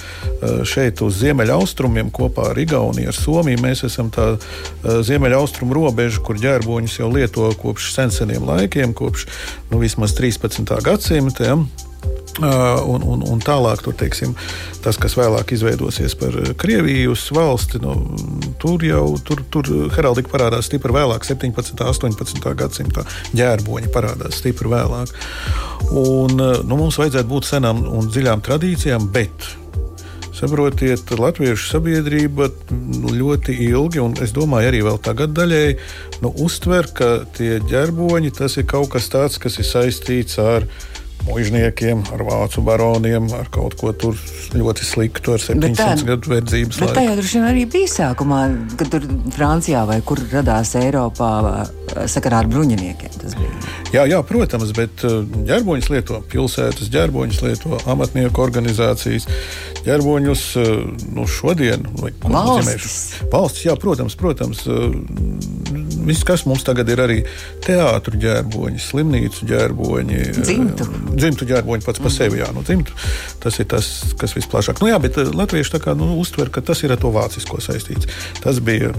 šeit 0.67 1.01
uz 1.05 1.19
ziemeļaustrumiem 1.23 2.11
kopā 2.15 2.51
ar 2.51 2.61
Igauniju, 2.61 3.11
ar 3.11 3.17
Somiju. 3.17 3.63
Mēs 3.63 3.83
esam 3.87 4.11
tā 4.13 4.29
ziemeļaustrumu 4.83 5.75
robeža, 5.77 6.21
kur 6.25 6.39
ģērboņus 6.41 6.99
jau 7.01 7.11
lieto 7.13 7.49
kopš 7.61 7.93
seniem 7.97 8.45
laikiem, 8.47 8.93
kopš 8.97 9.27
nu, 9.71 9.81
vismaz 9.81 10.15
13. 10.17 10.77
gadsimta. 10.85 11.51
Ja? 11.51 11.59
Uh, 12.37 12.83
un, 12.85 13.01
un, 13.01 13.23
un 13.33 13.39
tālāk, 13.41 13.81
tur, 13.81 13.95
teiksim, 13.97 14.35
tas, 14.85 14.99
kas 15.01 15.15
vēlāk 15.17 15.55
izveidosies 15.55 16.13
par 16.19 16.35
Krievijas 16.61 17.23
valsti, 17.33 17.81
nu, 17.81 17.95
tur 18.61 18.83
jau 18.85 19.15
tur, 19.25 19.41
tur 19.49 19.71
heraldika 19.95 20.29
parādās 20.35 20.69
stipri 20.69 20.93
vēlāk, 20.93 21.25
17. 21.25 21.73
un 21.81 22.11
18. 22.13 22.51
gadsimtā. 22.59 23.07
ģērboņi 23.33 23.89
parādās 23.93 24.37
stipri 24.37 24.69
vēlāk. 24.69 25.15
Un, 25.97 26.37
nu, 26.37 26.77
mums 26.77 26.99
vajadzētu 27.01 27.31
būt 27.31 27.49
senām 27.49 27.81
un 27.89 28.11
dziļām 28.13 28.45
tradīcijām, 28.45 29.09
bet 29.15 29.49
Saprotiet, 30.37 31.09
latviešu 31.17 31.71
sabiedrība 31.71 32.51
ļoti 33.17 33.55
ilgi, 33.71 33.97
un 34.03 34.13
es 34.21 34.29
domāju, 34.35 34.69
arī 34.69 34.83
vēl 34.85 34.99
tagad 35.01 35.33
daļēji, 35.33 35.77
nu, 36.21 36.29
uztver, 36.45 36.91
ka 36.93 37.07
tie 37.33 37.55
ģerboņi 37.65 38.35
tas 38.37 38.59
ir 38.61 38.67
kaut 38.69 38.91
kas 38.93 39.09
tāds, 39.09 39.39
kas 39.41 39.57
ir 39.57 39.65
saistīts 39.65 40.37
ar 40.43 40.67
mužniekiem, 41.27 42.03
ar 42.15 42.23
vācu 42.27 42.63
baroniem, 42.65 43.29
ar 43.37 43.51
kaut 43.53 43.77
ko 43.79 43.93
tur 43.93 44.17
ļoti 44.55 44.87
sliktu, 44.87 45.35
ar 45.35 45.43
700 45.43 45.77
tā, 45.77 45.89
gadu 46.07 46.33
verdzības. 46.33 46.81
Bet 46.83 46.99
jau 47.03 47.15
droši 47.19 47.39
vien 47.39 47.47
arī 47.51 47.65
bija 47.77 47.91
sākumā, 47.93 48.41
kad 48.79 48.91
tur 48.93 49.07
Francijā 49.35 49.85
vai 49.89 49.99
kur 50.07 50.21
radās 50.31 50.75
Eiropā 50.79 51.31
sakarā 52.09 52.43
ar 52.43 52.51
bruņiniekiem. 52.51 53.16
Jā, 53.93 54.03
jā, 54.09 54.19
protams, 54.27 54.73
bet 54.75 55.03
ģerboņus 55.47 55.91
lieto 55.93 56.21
pilsētas, 56.31 56.91
ģerboņus 56.93 57.43
lieto 57.45 57.79
amatnieku 57.89 58.43
organizācijas, 58.43 59.27
ģerboņus 59.87 60.43
nu, 61.15 61.27
šodien. 61.31 61.87
Valstis. 62.23 62.97
Valstis, 63.31 63.67
jā, 63.69 63.77
protams, 63.79 64.17
protams 64.19 64.65
viss, 66.07 66.23
kas 66.27 66.45
mums 66.47 66.63
tagad 66.67 66.89
ir 66.91 67.01
arī 67.03 67.17
teātris 67.65 68.19
ģērboņi, 68.21 68.81
slimnīcu 68.81 69.47
ģērboņi, 69.49 70.19
dzimtu, 70.37 70.87
dzimtu 71.15 71.47
ģērboņi 71.51 71.85
pats 71.87 72.03
par 72.03 72.13
sevi. 72.13 72.41
Jā, 72.41 72.49
nu, 72.55 72.63
dzimtu, 72.67 72.95
tas 73.43 73.59
ir 73.61 73.69
tas, 73.71 73.89
kas 74.19 74.35
visplašāk. 74.37 74.81
Nu, 74.83 74.91
jā, 74.91 74.99
bet 75.03 75.19
latvieši 75.19 75.81
kā 75.83 75.95
nu, 75.97 76.13
uztver, 76.21 76.51
ka 76.53 76.63
tas 76.65 76.83
ir 76.85 76.95
ar 76.95 77.01
to 77.01 77.11
vācisko 77.15 77.59
saistīts. 77.63 78.09
Tas 78.43 78.61
bija 78.63 78.93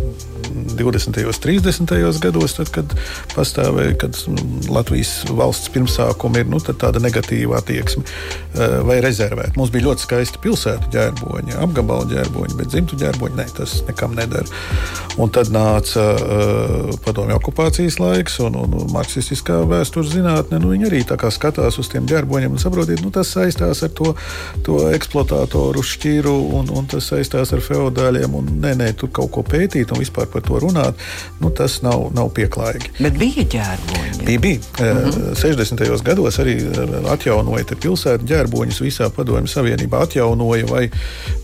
20. 0.79 1.25
un 1.25 1.39
30. 1.49 2.21
gados, 2.23 2.57
tad, 2.59 2.73
kad 2.75 2.93
pastāvēja, 3.35 3.97
kad 4.05 4.18
nu, 4.29 4.45
Latvijas 4.73 5.23
valsts 5.31 5.71
pirmsākumi 5.75 6.43
ir 6.43 6.51
nu, 6.51 6.61
tāda 6.61 7.01
negatīva 7.03 7.61
attieksme 7.61 8.05
eh, 8.05 8.79
vai 8.87 8.99
rezervēta. 9.05 9.57
Mums 9.59 9.73
bija 9.75 9.89
ļoti 9.89 10.07
skaisti 10.07 10.43
pilsētu 10.43 10.91
ģērboņi, 10.95 11.57
apgabalu 11.63 12.09
ģērboņi, 12.13 12.59
bet 12.59 12.73
dzimtu 12.73 12.99
ģērboņi 13.01 13.39
ne, 13.39 13.47
tas 13.57 13.79
nekam 13.89 14.17
nedara. 14.19 14.47
Un 15.19 15.33
tad 15.35 15.51
nāca 15.51 16.05
uh, 16.15 16.91
padomju 17.03 17.35
okupācijas 17.39 17.99
laiks 17.99 18.39
un, 18.45 18.55
un, 18.61 18.77
un 18.79 18.93
marksistiskā 18.95 19.57
vēstures 19.67 20.13
zinātne. 20.15 20.61
Nu, 20.63 20.71
viņi 20.75 20.87
arī 20.91 21.03
skatās 21.35 21.79
uz 21.81 21.91
tiem 21.91 22.07
ģerboņiem 22.09 22.55
un 22.55 22.63
saprotiet, 22.63 23.03
nu, 23.03 23.11
tas 23.15 23.33
saistās 23.35 23.83
ar 23.87 23.93
to, 23.99 24.13
to 24.67 24.79
eksploatātoru 24.95 25.83
šķīru 25.85 26.35
un, 26.61 26.71
un 26.71 26.87
tas 26.91 27.11
saistās 27.11 27.53
ar 27.57 27.65
feudāļiem. 27.65 28.37
Un, 28.39 28.53
nē, 28.63 28.77
nē, 28.79 28.93
tur 29.01 29.13
kaut 29.15 29.33
ko 29.35 29.45
pētīt 29.47 29.93
un 29.95 30.03
vispār 30.03 30.31
par 30.31 30.47
to 30.47 30.63
runāt, 30.63 31.09
nu, 31.43 31.51
tas 31.51 31.81
nav, 31.87 32.09
nav 32.17 32.31
pieklājīgi. 32.39 32.95
Bet 33.03 33.19
bija 33.21 33.47
ģērboņi. 33.57 34.08
Bija, 34.25 34.39
bija. 34.39 34.59
Mm 34.81 34.87
-hmm. 34.87 35.35
60. 35.35 36.03
gados 36.03 36.39
arī 36.39 36.57
atjaunoja 37.11 37.65
pilsētu 37.83 38.25
ģērboņus 38.25 38.81
visā 38.81 39.11
padomju 39.11 39.47
savienībā, 39.47 40.03
atjaunoja 40.03 40.67
vai, 40.67 40.91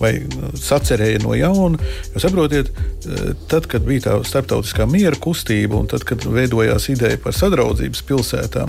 vai 0.00 0.22
sacerēja 0.54 1.22
no 1.22 1.34
jauna. 1.34 1.78
Jo 2.14 2.20
saprotiet, 2.20 2.70
tad, 3.48 3.66
kad 3.66 3.82
bija 3.82 4.00
tā 4.00 4.24
starptautiskā 4.24 4.86
miera 4.90 5.16
kustība, 5.16 5.76
un 5.76 5.86
tad, 5.86 6.04
kad 6.04 6.24
veidojās 6.24 6.88
ideja 6.88 7.18
par 7.24 7.32
sadraudzības 7.32 8.02
pilsētām, 8.02 8.68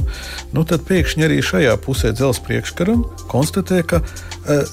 nu, 0.53 0.63
tad 0.63 0.81
pēkšņi 0.89 1.23
arī 1.25 1.41
šajā 1.41 1.77
pusē 1.77 2.11
dzelzceļa 2.11 2.45
priekškaram 2.45 3.03
konstatē, 3.31 3.81
ka 3.87 4.01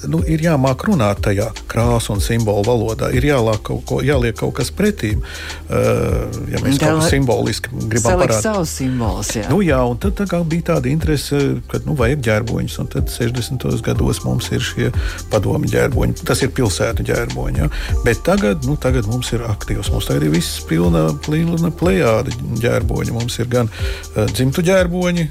nu, 0.07 0.21
ir 0.29 0.43
jāmāk 0.43 0.85
runāt 0.87 1.23
tajā 1.25 1.49
krāsu 1.71 2.13
un 2.13 2.21
simbolu 2.21 2.65
valodā, 2.67 3.09
ir 3.15 3.25
kaut, 3.63 3.85
ko, 3.85 4.01
jāliek 4.05 4.35
kaut 4.37 4.53
kas 4.59 4.71
pretīm. 4.71 5.23
Ja 5.69 6.61
mēs 6.63 6.79
kaut 6.81 7.01
kā 7.01 7.09
simboliski 7.09 7.69
gribam 7.87 8.19
parādīt 8.19 8.43
savus 8.43 8.75
simbolus. 9.03 9.31
Jā. 9.35 9.49
Nu, 9.51 9.61
jā, 9.63 9.79
un 9.87 9.99
tad 10.01 10.17
tā 10.17 10.39
bija 10.47 10.73
tāda 10.73 10.89
interese, 10.91 11.39
ka 11.69 11.79
nu, 11.85 11.95
vajag 11.99 12.23
ģērboņus, 12.27 12.77
un 12.81 12.89
tad 12.91 13.11
60. 13.11 13.65
gados 13.83 14.23
mums 14.25 14.49
ir 14.51 14.63
šie 14.63 14.91
padomi 15.31 15.69
ģērboņi. 15.71 16.23
Tas 16.25 16.43
ir 16.43 16.53
pilsētu 16.55 17.05
ģērboņi. 17.09 17.63
Ja? 17.63 17.69
Bet 18.05 18.23
tagad, 18.27 18.65
nu, 18.67 18.77
tagad 18.77 19.07
mums 19.09 19.31
ir 19.33 19.45
aktīvs. 19.47 19.91
Mums 19.93 20.09
tagad 20.09 20.27
ir 20.27 20.35
viss 20.35 20.61
pilna, 20.69 21.09
pilna 21.25 21.71
plējāde 21.71 22.35
ģērboņi. 22.63 23.15
Mums 23.15 23.39
ir 23.39 23.49
gan 23.51 23.71
uh, 23.71 24.25
dzimtu 24.31 24.63
ģērboņi, 24.69 25.27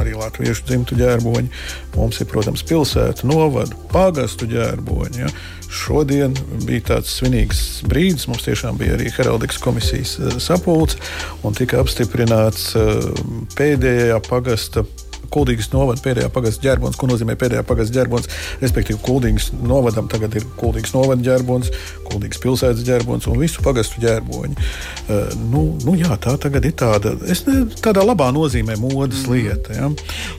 arī 0.00 0.14
latviešu 0.18 0.66
dzimtu 0.68 0.98
ģērboņi. 1.00 1.50
Mums 1.96 2.20
ir, 2.20 2.30
protams, 2.30 2.64
pilsētu, 2.66 3.28
novadu, 3.30 3.78
pagastu 3.92 4.48
ģērboņi. 4.50 5.22
Ja. 5.24 5.30
Šodien 5.74 6.36
bija 6.66 6.84
tāds 6.92 7.10
svinīgs 7.18 7.82
brīdis. 7.90 8.28
Mums 8.30 8.44
tiešām 8.46 8.78
bija 8.78 8.94
arī 8.98 9.10
heraldikas 9.14 9.58
komisijas 9.62 10.16
uh, 10.20 10.36
sapulce 10.42 11.00
un 11.42 11.56
tika 11.56 11.80
apstiprināts 11.82 12.72
uh, 12.78 13.08
pēdējā 13.58 14.20
pagasta 14.28 14.84
Kuldīgas 15.34 15.70
novada 15.72 16.02
pēdējā 16.04 16.30
pagasta 16.34 16.62
ģerbons. 16.68 16.98
Ko 16.98 17.08
nozīmē 17.10 17.34
pēdējā 17.38 17.64
pagasta 17.66 17.98
ģerbons? 17.98 18.30
Respektīvi, 18.62 19.00
Kuldīgas 19.04 19.50
novadam 19.58 20.08
tagad 20.10 20.36
ir 20.38 20.46
Kuldīgas 20.60 20.94
novada 20.94 21.24
ģerbons, 21.26 21.72
Kuldīgas 22.06 22.40
pilsētas 22.42 22.84
ģerbons 22.86 23.26
un 23.30 23.40
visu 23.40 23.64
pagastu 23.64 24.02
ģerboņi. 24.04 24.54
Uh, 25.04 25.32
nu, 25.50 25.64
nu, 25.84 25.96
jā, 25.98 26.14
tā 26.22 26.36
tagad 26.40 26.66
ir 26.68 26.76
tāda, 26.78 27.14
es 27.30 27.44
ne, 27.48 27.64
tādā 27.82 28.04
labā 28.06 28.30
nozīmē 28.34 28.76
modes 28.80 29.24
mm. 29.24 29.32
lieta. 29.34 29.78
Ja? 29.78 29.90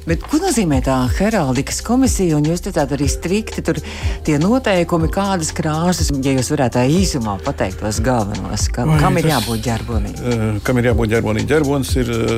Bet 0.07 0.23
ko 0.25 0.39
nozīmē 0.43 0.81
tā 0.85 0.97
heraldikas 1.17 1.81
komisija? 1.85 2.39
Un 2.39 2.47
jūs 2.49 2.63
te 2.65 2.73
tādi 2.75 2.97
arī 2.97 3.09
strikti 3.11 3.63
tur 3.65 3.81
tie 4.25 4.37
noteikumi, 4.41 5.11
kādas 5.13 5.51
krāsas, 5.55 6.13
ja 6.23 6.35
jūs 6.37 6.51
varētu 6.53 6.79
tā 6.79 6.85
īsumā 6.91 7.37
pateikt 7.45 7.81
tos 7.83 8.01
galvenos, 8.05 8.69
ka, 8.73 8.87
Vai, 8.89 8.99
kam 9.01 9.19
ir 9.19 9.27
tas, 9.27 9.35
jābūt 9.35 9.67
ģerbonim? 9.67 10.15
Uh, 10.21 10.47
kam 10.65 10.81
ir 10.81 10.91
jābūt 10.91 11.13
ģerbonim? 11.17 11.49
Ģerbons 11.51 11.93
ir 12.01 12.15
uh, 12.15 12.33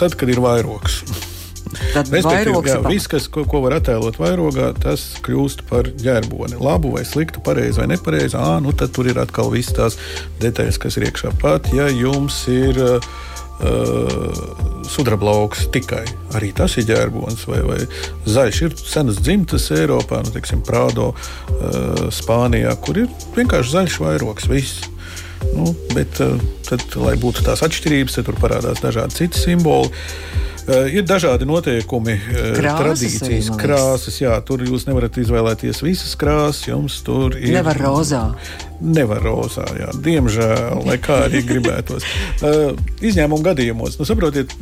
tad, 0.00 0.16
kad 0.18 0.32
ir 0.32 0.42
vairogs. 0.42 1.02
Tad 1.92 2.10
jā, 2.12 2.78
viss, 2.86 3.08
kas, 3.10 3.28
ko, 3.32 3.44
ko 3.48 3.62
var 3.64 3.78
attēlot 3.78 4.18
vairogā, 4.20 4.72
tas 4.82 5.04
kļūst 5.24 5.64
par 5.70 5.88
ģērboni. 6.02 6.60
Labu 6.62 6.92
vai 6.96 7.04
sliktu, 7.08 7.42
pareizi 7.44 7.80
vai 7.80 7.88
nepareizi. 7.94 8.36
Ah, 8.38 8.58
nu 8.62 8.74
tad 8.76 8.94
tur 8.96 9.08
ir 9.10 9.20
atkal 9.22 9.52
visas 9.52 9.76
tās 9.76 9.98
detaļas, 10.42 10.80
kas 10.82 10.98
ir 10.98 11.08
iekšā. 11.08 11.34
Pat 11.42 11.70
ja 11.76 11.88
jums 11.92 12.42
ir 12.52 12.78
uh, 12.82 13.10
sudraba 14.88 15.30
lauks 15.30 15.66
tikai. 15.72 16.04
Arī 16.36 16.52
tas 16.56 16.76
ir 16.80 16.88
ģērbons 16.92 17.48
vai, 17.48 17.60
vai 17.66 17.80
zaļš. 18.28 18.62
Ir 18.68 18.78
senas 18.82 19.20
dzimtas 19.22 19.70
Eiropā, 19.74 20.22
nu, 20.26 20.32
teiksim, 20.34 20.64
Prādo, 20.66 21.12
uh, 21.12 22.08
Spānijā, 22.12 22.74
kur 22.84 23.04
ir 23.04 23.12
vienkārši 23.38 23.78
zaļš 23.78 24.00
vairogs. 24.04 24.50
Viss. 24.52 24.91
Nu, 25.52 25.72
bet, 25.94 26.20
uh, 26.22 26.38
tad, 26.68 26.84
lai 27.02 27.16
būtu 27.20 27.44
tās 27.46 27.64
atšķirības, 27.66 28.18
tad 28.18 28.28
tur 28.30 28.38
parādās 28.40 28.82
dažādi 28.82 29.22
citi 29.22 29.42
simboli. 29.42 29.92
Uh, 30.62 30.86
ir 30.94 31.02
dažādi 31.02 31.46
noteikumi, 31.48 32.14
uh, 32.14 32.42
krāsas 32.54 32.82
tradīcijas, 32.84 33.48
arī, 33.50 33.60
krāsas. 33.64 34.18
Jā, 34.22 34.36
tur 34.46 34.62
jūs 34.62 34.86
nevarat 34.86 35.18
izvēlēties 35.18 35.82
visas 35.82 36.14
krāsas. 36.18 36.68
Jums 36.70 37.00
tur 37.06 37.34
ir. 37.40 37.56
Nevar 37.58 37.80
rozā. 37.82 38.24
Nevar 38.82 39.22
rozā, 39.26 39.66
jā. 39.78 39.90
Diemžēl, 40.06 40.84
lai 40.86 41.00
kā 41.02 41.24
arī 41.26 41.42
gribētos. 41.48 42.06
Uh, 42.40 42.78
izņēmumu 43.10 43.42
gadījumos, 43.50 43.98
nu, 43.98 44.06
saprotiet, 44.06 44.54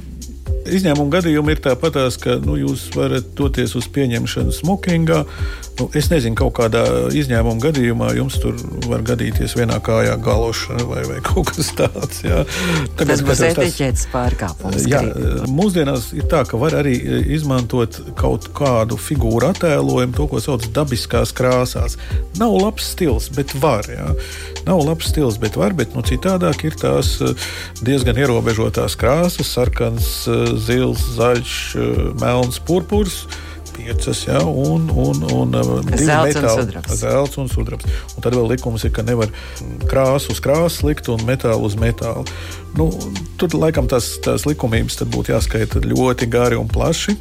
izņēmuma 0.69 1.13
gadījumi 1.17 1.55
ir 1.55 1.63
tāpatās, 1.65 2.19
ka 2.21 2.37
nu, 2.43 2.57
jūs 2.61 2.91
varat 2.97 3.33
doties 3.39 3.75
uz 3.79 3.89
pieņemšanu 3.95 4.55
smokingā. 4.55 5.23
Nu, 5.81 5.87
es 5.97 6.11
nezinu, 6.13 6.37
kaut 6.37 6.53
kādā 6.59 6.83
izņēmuma 7.17 7.63
gadījumā 7.63 8.11
jums 8.19 8.37
tur 8.43 8.59
var 8.91 9.05
gadīties 9.07 9.55
vienā 9.57 9.79
kājā 9.85 10.19
galoša 10.21 10.83
vai, 10.91 11.05
vai 11.09 11.21
kaut 11.25 11.55
kas 11.55 11.73
tāds. 11.79 12.21
Jā. 12.27 12.43
Tagad, 12.99 13.15
tas 13.15 13.25
būs 13.25 13.43
etiķetes 13.49 14.07
pārkāpums. 14.13 14.85
Jā, 14.91 15.01
mūsdienās 15.49 16.11
ir 16.17 16.29
tā, 16.31 16.43
ka 16.49 16.61
var 16.61 16.77
arī 16.83 16.97
izmantot 17.33 17.97
kaut 18.21 18.51
kādu 18.57 19.01
figūru 19.01 19.51
attēlojumu, 19.55 20.17
to, 20.19 20.29
ko 20.29 20.43
sauc 20.45 20.69
dabiskās 20.77 21.33
krāsās. 21.37 21.97
Nav 22.41 22.59
labs 22.61 22.93
stils, 22.93 23.31
bet 23.37 23.57
var. 23.63 23.89
Jā. 23.89 24.13
Nav 24.67 24.83
labs 24.85 25.11
stils, 25.11 25.39
bet 25.41 25.57
var, 25.57 25.75
bet 25.77 25.95
nu, 25.97 26.03
citādāk 26.07 26.65
ir 26.69 26.77
tās 26.81 27.17
diezgan 27.85 28.19
ierobežotās 28.21 28.97
krāsas, 29.01 29.53
sarkans, 29.55 30.11
zils, 30.67 31.05
zaļš, 31.17 31.55
melns, 32.21 32.61
purpurs 32.67 33.25
piecas, 33.81 34.27
ja, 34.27 34.41
un, 34.45 34.91
un, 34.95 35.23
un 35.33 35.55
divi 35.87 36.07
metāli- 36.07 36.35
zelts 37.03 37.39
un 37.41 37.49
sudrabs. 37.49 37.87
Un 38.17 38.25
tad 38.25 38.37
vēl 38.37 38.51
likums 38.53 38.85
ir, 38.85 38.93
ka 38.95 39.05
nevar 39.07 39.33
krāsu 39.91 40.35
uz 40.35 40.43
krāsu 40.45 40.91
likt 40.91 41.09
un 41.13 41.23
metālu 41.29 41.69
uz 41.69 41.79
metālu. 41.81 42.27
Nu, 42.77 42.91
tur 43.41 43.57
laikam 43.57 43.89
tās, 43.91 44.13
tās 44.25 44.47
likumības 44.49 45.01
būtu 45.07 45.35
jāskaita 45.35 45.85
ļoti 45.87 46.31
gari 46.31 46.61
un 46.61 46.69
plaši. 46.69 47.17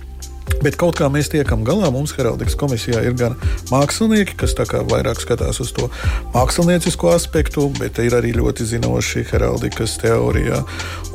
Bet 0.64 0.76
kaut 0.80 0.98
kā 1.00 1.08
mēs 1.12 1.32
tiekam 1.32 1.64
galā. 1.68 1.92
Mums 1.94 2.14
heraldikas 2.18 2.58
komisijā 2.60 3.04
ir 3.08 3.16
gan 3.20 3.38
mākslinieki, 3.72 4.36
kas 4.40 4.56
vairāk 4.90 5.22
skatās 5.24 5.62
uz 5.64 5.72
to 5.76 5.88
māksliniecisko 6.36 7.14
aspektu, 7.16 7.70
bet 7.80 8.02
ir 8.04 8.18
arī 8.18 8.34
ļoti 8.36 8.68
zinoši 8.74 9.26
heraldikas 9.32 9.98
teorijā. 10.04 10.64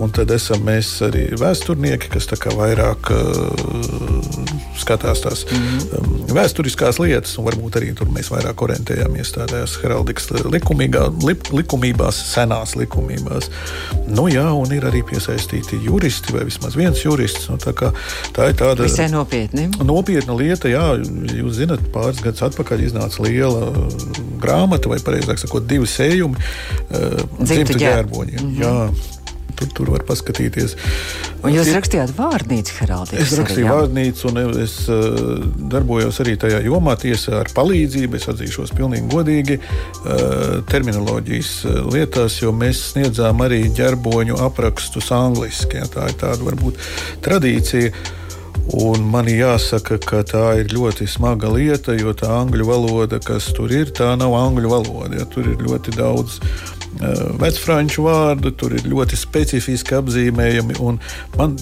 Un 0.01 0.15
tad 0.15 0.33
esam 0.35 0.65
mēs 0.67 0.97
arī 1.05 1.29
vēsturnieki, 1.41 2.13
kas 2.15 2.31
vairāk 2.57 3.13
uh, 3.15 4.54
skatās 4.81 5.23
tās 5.25 5.45
mm 5.47 5.65
-hmm. 5.65 6.35
vēsturiskās 6.35 6.99
lietas, 7.03 7.37
un 7.39 7.47
varbūt 7.49 7.79
arī 7.81 7.93
tur 7.95 8.11
mēs 8.15 8.31
vairāk 8.33 8.63
orientējāmies 8.67 9.35
tādās 9.37 9.77
heraldikas 9.83 10.31
likumīgā, 10.45 11.07
li, 11.27 11.37
likumībās, 11.53 12.21
senās 12.33 12.75
likumībās. 12.77 13.51
Nu, 14.09 14.29
jā, 14.29 14.47
un 14.53 14.73
ir 14.73 14.87
arī 14.89 15.03
piesaistīti 15.07 15.81
juristi, 15.85 16.33
vai 16.33 16.45
vismaz 16.45 16.77
viens 16.77 17.05
jurists. 17.05 17.49
Nu, 17.49 17.57
tā, 17.57 17.73
tā 18.35 18.51
ir 18.51 18.59
tāda 18.59 18.83
visai 18.83 19.09
nopietna. 19.13 19.69
Nopietna 19.85 20.37
lieta, 20.37 20.69
jā. 20.69 20.85
Jūs 21.35 21.59
zināt, 21.61 21.81
pāris 21.95 22.23
gadus 22.23 22.43
atpakaļ 22.43 22.87
iznāca 22.87 23.23
liela 23.23 23.73
grāmata, 24.41 24.89
vai 24.89 24.99
precīzāk 24.99 25.39
sakot, 25.39 25.67
divi 25.69 25.89
sējumi 25.89 26.37
uh, 26.37 27.21
dzimtu 27.41 27.79
ģērboņiem. 27.79 28.41
Mm 28.41 28.55
-hmm. 28.55 28.63
Jā, 28.63 29.14
Tur, 29.55 29.69
tur 29.71 29.91
var 29.95 30.03
paskatīties. 30.09 30.75
Un 31.45 31.55
jūs 31.55 31.71
rakstījāt 31.75 32.15
vārnīcu 32.17 32.79
heraldīku? 32.81 33.23
Es 33.23 33.35
rakstīju 33.39 33.69
arī, 33.69 33.77
vārnīcu, 33.77 34.31
un 34.31 34.63
es 34.65 34.77
uh, 34.91 35.45
darbojos 35.71 36.19
arī 36.25 36.35
tajā 36.41 36.63
jomā, 36.67 36.97
tiesā 37.01 37.39
ar 37.43 37.53
palīdzību. 37.55 38.19
Es 38.19 38.27
atzīšos 38.33 38.75
pilnīgi 38.75 39.11
godīgi 39.13 39.61
uh, 39.61 40.59
terminoloģijas 40.71 41.55
lietās, 41.95 42.41
jo 42.43 42.51
mēs 42.57 42.83
sniedzām 42.95 43.45
arī 43.47 43.63
ģerboņu 43.77 44.43
aprakstus 44.49 45.13
angliski. 45.15 45.79
Ja, 45.79 45.89
tā 45.91 46.11
ir 46.11 46.21
tāda 46.25 46.51
varbūt 46.51 46.83
tradīcija. 47.25 47.95
Un 48.65 49.03
man 49.13 49.27
jāsaka, 49.29 49.99
ka 50.01 50.23
tā 50.25 50.45
ir 50.63 50.71
ļoti 50.73 51.05
smaga 51.11 51.51
lieta, 51.53 51.93
jo 52.01 52.15
tā 52.17 52.31
angļu 52.33 52.65
valoda, 52.65 53.19
kas 53.21 53.51
tur 53.53 53.75
ir, 53.75 53.93
tā 53.93 54.15
nav 54.17 54.33
angļu 54.39 54.71
valoda. 54.73 55.19
Ja, 55.19 55.27
tur 55.29 55.51
ir 55.53 55.61
ļoti 55.61 55.93
daudz 55.99 56.39
uh, 56.41 56.74
vecfranču 57.41 58.05
vārdu, 58.07 58.53
tur 58.59 58.75
ir 58.77 58.87
ļoti 58.89 59.19
specifiski 59.19 59.97
apzīmējumi. 59.99 60.79
Man, 61.39 61.57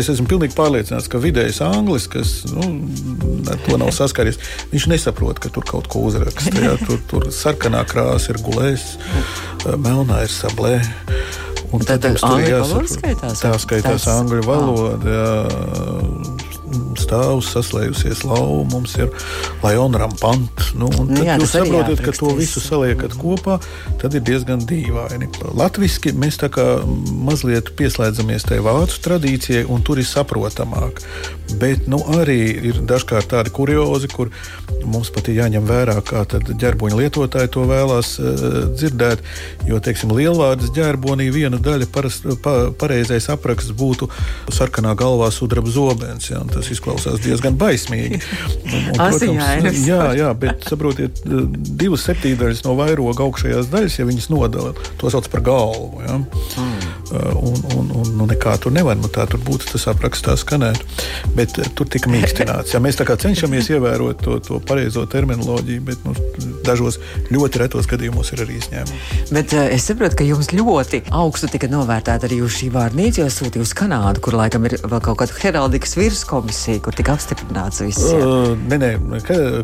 es 0.00 0.10
esmu 0.12 0.28
pilnīgi 0.30 0.56
pārliecināts, 0.58 1.10
ka 1.10 1.20
vidējais 1.22 1.60
anglis, 1.64 2.08
kas 2.10 2.40
nu, 2.52 2.70
ar 3.50 3.60
to 3.66 3.78
nav 3.80 3.92
saskaries, 3.96 4.40
viņš 4.72 4.88
nesaprot, 4.94 5.40
ka 5.42 5.52
tur 5.54 5.66
kaut 5.68 5.90
ko 5.92 6.06
uzraksta. 6.08 6.54
Ja? 6.62 6.76
Tur, 6.88 7.00
tur 7.10 7.26
sarkanā 7.34 7.82
krāsa 7.88 8.32
ir 8.32 8.38
gulējis, 8.46 8.84
melnā 9.82 10.22
ir 10.24 10.32
sablē. 10.32 10.78
Un 11.74 11.82
tad, 11.84 12.00
tad 12.00 12.16
angļu 12.24 12.60
valoda 12.62 12.92
skaitās. 12.92 13.42
Tā 13.42 13.50
skaitās 13.60 14.06
angļu 14.08 14.44
valoda. 14.46 15.18
Stāvus, 16.98 17.50
saslējusies 17.54 18.24
lauva, 18.26 18.64
mums 18.72 18.96
ir 18.98 19.12
Liona 19.62 20.02
Rampanta. 20.02 20.68
Nu, 20.78 20.90
tad 20.92 21.24
jā, 21.24 21.36
jūs 21.40 21.54
saprotat, 21.54 22.02
ka 22.04 22.14
to 22.16 22.32
visu 22.38 22.62
saliekat 22.62 23.14
kopā, 23.18 23.58
tad 24.02 24.16
ir 24.18 24.24
diezgan 24.26 24.64
dīvaini. 24.68 25.30
Latvijasiski 25.58 26.14
mēs 26.18 26.40
tā 26.42 26.50
kā 26.52 26.66
mazliet 27.28 27.72
pieslēdzamies 27.78 28.48
tai 28.48 28.60
vācu 28.64 29.02
tradīcijai, 29.06 29.66
un 29.70 29.84
tur 29.86 30.02
ir 30.02 30.08
saprotamāk. 30.08 31.02
Bet 31.56 31.86
nu, 31.88 32.00
arī 32.18 32.40
ir 32.70 32.80
dažkārt 32.88 33.30
tādi 33.32 33.52
kuriozi, 33.54 34.10
kur 34.12 34.28
mums 34.88 35.10
pat 35.12 35.30
ir 35.30 35.40
jāņem 35.40 35.64
vērā, 35.68 35.96
kā 36.06 36.24
ģerboņa 36.28 36.98
lietotāji 36.98 37.50
to 37.54 37.64
vēlās 37.68 38.14
uh, 38.20 38.42
dzirdēt. 38.74 39.24
Jo, 39.68 39.80
teiksim, 39.84 40.12
lielvārdas 40.16 40.72
ģerbonī 40.76 41.30
viena 41.34 41.60
daļa 41.60 41.88
parast, 41.92 42.28
pa, 42.44 42.54
pareizais 42.78 43.30
apraksts 43.32 43.72
būtu 43.76 44.10
sarkanā 44.54 44.94
galvā 44.98 45.30
sudraba 45.34 45.72
zobens. 45.72 46.28
Ja, 46.30 46.42
tas 46.52 46.68
izklausās 46.72 47.20
diezgan 47.24 47.56
baismīgi. 47.60 48.20
Un, 48.20 48.76
un, 48.78 49.00
protams, 49.00 49.82
jā, 49.88 50.02
jā, 50.18 50.32
bet 50.38 50.68
saprotiet, 50.68 51.24
divas 51.68 52.06
septīdaļas 52.08 52.64
no 52.66 52.76
vairoga 52.78 53.26
augšējās 53.26 53.72
daļas, 53.72 53.98
ja 54.00 54.08
viņas 54.08 54.30
nodala, 54.32 54.76
to 55.00 55.12
sauc 55.12 55.28
par 55.32 55.44
galvu. 55.48 56.04
Ja? 56.04 56.20
Mm. 56.60 56.77
Un, 57.08 57.62
un, 57.76 57.90
un 57.96 58.10
nu, 58.18 58.26
nekā 58.28 58.56
tur 58.62 58.72
nevar, 58.74 58.96
nu, 59.00 59.08
tā 59.12 59.24
tur 59.30 59.40
būtu 59.44 59.70
tas 59.72 59.86
aprakstā 59.92 60.34
skanēt. 60.38 60.82
Bet 61.36 61.56
tur 61.78 61.88
tika 61.88 62.10
mīkstināts. 62.12 62.74
Ja 62.74 62.82
mēs 62.84 62.98
tā 63.00 63.06
kā 63.08 63.16
cenšamies 63.20 63.70
ievērot 63.74 64.22
to, 64.24 64.38
to 64.44 64.60
pareizo 64.68 65.06
terminoloģiju, 65.08 65.84
bet 65.88 66.04
nu, 66.06 66.14
dažos 66.66 67.00
ļoti 67.32 67.62
retos 67.64 67.88
gadījumos 67.90 68.32
ir 68.34 68.44
arī 68.44 68.58
izņēmumi. 68.60 69.00
Bet 69.32 69.54
uh, 69.56 69.66
es 69.72 69.88
saprotu, 69.88 70.20
ka 70.20 70.28
jums 70.28 70.52
ļoti 70.52 71.02
augstu 71.14 71.50
tika 71.52 71.70
novērtēta 71.72 72.28
arī 72.28 72.40
šī 72.58 72.70
vārnīca, 72.74 73.24
jo 73.24 73.32
sūtīja 73.32 73.64
uz 73.64 73.74
Kanādu, 73.78 74.22
kur 74.24 74.36
laikam 74.38 74.68
ir 74.68 74.78
vēl 74.84 75.02
kaut 75.04 75.22
kāda 75.22 75.38
heraldikas 75.42 75.96
virskomisija, 75.98 76.82
kur 76.84 76.96
tika 76.96 77.16
apstiprināts 77.16 77.82
viss. 77.84 78.04
Uh, 78.12 78.52
nē, 78.68 78.80
nē, 78.84 78.92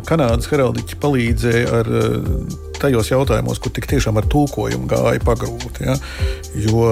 Kanādas 0.08 0.48
heraldiķi 0.52 1.00
palīdzēja 1.02 1.82
ar. 1.82 1.92
Uh, 1.92 2.72
tajos 2.82 3.10
jautājumos, 3.12 3.60
kur 3.62 3.72
tik 3.74 3.88
tiešām 3.90 4.18
ar 4.20 4.28
tulkojumu 4.30 4.88
gāja 4.90 5.22
pagrūti. 5.24 5.86
Ja? 5.88 5.96
Jo 6.66 6.90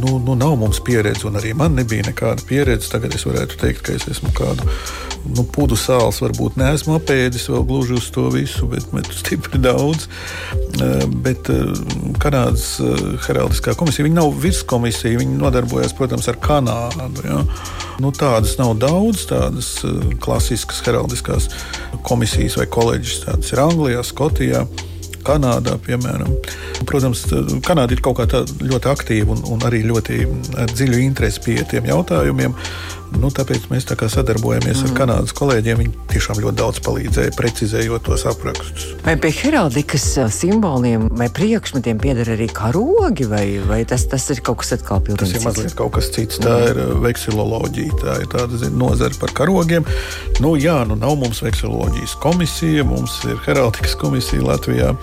nu, 0.00 0.18
nu, 0.18 0.36
nav 0.38 0.56
mums 0.60 0.80
pieredze, 0.84 1.26
un 1.28 1.40
arī 1.40 1.54
man 1.56 1.76
nebija 1.78 2.06
nekāda 2.08 2.44
pieredze. 2.48 2.90
Tagad 2.92 3.16
es 3.16 3.26
varētu 3.28 3.58
teikt, 3.60 3.84
ka 3.86 3.96
es 3.96 4.08
esmu 4.10 4.32
kādu 4.36 4.68
nu, 5.32 5.44
pudu 5.48 5.76
sāls, 5.78 6.20
varbūt 6.22 6.58
neesmu 6.60 6.98
apēdis 6.98 7.48
vēl 7.52 7.64
gluži 7.68 7.96
uz 7.98 8.08
to 8.14 8.26
visu, 8.32 8.68
bet, 8.70 8.86
bet 8.92 9.08
stipri 9.16 9.60
daudz. 9.62 10.08
Eh, 10.82 11.04
bet 11.24 11.48
eh, 11.52 11.70
Kanādas 12.22 12.66
eh, 12.82 13.04
heraldiskā 13.26 13.76
komisija 13.78 14.08
nav 14.10 14.32
virskomisija, 14.42 15.20
viņi 15.20 15.38
nodarbojas, 15.40 15.94
protams, 15.96 16.28
ar 16.30 16.40
Kanādu. 16.42 17.24
Ja? 17.26 17.42
Nu, 18.02 18.10
tādas 18.14 18.56
nav 18.60 18.74
daudz, 18.82 19.26
tādas 19.30 19.76
klasiskas 20.22 20.82
heraldiskās 20.86 21.48
komisijas 22.06 22.58
vai 22.60 22.66
koledžas. 22.66 23.22
Tādas 23.28 23.54
ir 23.54 23.62
Anglijā, 23.64 24.02
Skotijā. 24.04 24.64
Kanādā, 25.24 25.76
piemēram. 25.86 26.34
Protams, 26.88 27.24
Kanāda 27.64 27.96
ir 27.96 28.02
kaut 28.04 28.20
kā 28.20 28.42
ļoti 28.44 28.90
aktīva 28.92 29.34
un, 29.36 29.44
un 29.54 29.64
arī 29.68 29.84
ļoti 29.88 30.20
dziļu 30.74 31.00
interesi 31.04 31.42
pie 31.44 31.62
tiem 31.70 31.88
jautājumiem. 31.90 32.56
Nu, 33.20 33.30
tāpēc 33.34 33.68
mēs 33.70 33.86
tā 33.88 33.96
sadarbojamies 34.10 34.80
mm. 34.80 34.88
ar 34.88 34.94
Kanādas 34.98 35.34
kolēģiem. 35.36 35.80
Viņi 35.80 35.92
tiešām 36.12 36.40
ļoti 36.42 36.58
daudz 36.58 36.80
palīdzēja, 36.84 37.34
precizējot 37.38 38.04
tos 38.08 38.24
aprakstus. 38.28 38.86
Vai 39.04 39.14
pie 39.20 39.30
heraldikas 39.38 40.06
simboliem 40.34 41.06
vai 41.14 41.28
priekšmetiem 41.34 42.00
pieder 42.02 42.32
arī 42.34 42.48
karogi, 42.52 43.28
vai, 43.30 43.44
vai 43.68 43.82
tas, 43.88 44.06
tas 44.10 44.26
ir 44.34 44.42
kaut 44.44 44.62
kas 44.62 44.74
atkal 44.78 45.02
pilnīgi 45.04 45.30
cits? 45.30 45.36
Tas 45.36 45.42
ir 45.42 45.48
mazliet 45.48 45.78
kaut 45.78 45.94
kas 45.96 46.10
cits. 46.14 46.40
Tā 46.42 46.56
mm. 46.56 46.66
ir 46.72 47.04
veksiloloģija, 47.04 48.00
tā 48.02 48.18
ir 48.24 48.28
tāda 48.34 48.60
zin, 48.64 48.76
nozara 48.80 49.20
par 49.20 49.34
karogiem. 49.36 49.86
Nu, 50.42 50.56
jā, 50.60 50.80
nu 50.88 50.98
nav 50.98 51.16
mums 51.20 51.42
veksiloloģijas 51.44 52.18
komisija, 52.22 52.86
mums 52.88 53.20
ir 53.28 53.38
heraldikas 53.46 53.96
komisija 54.00 54.44
Latvijā. 54.44 54.94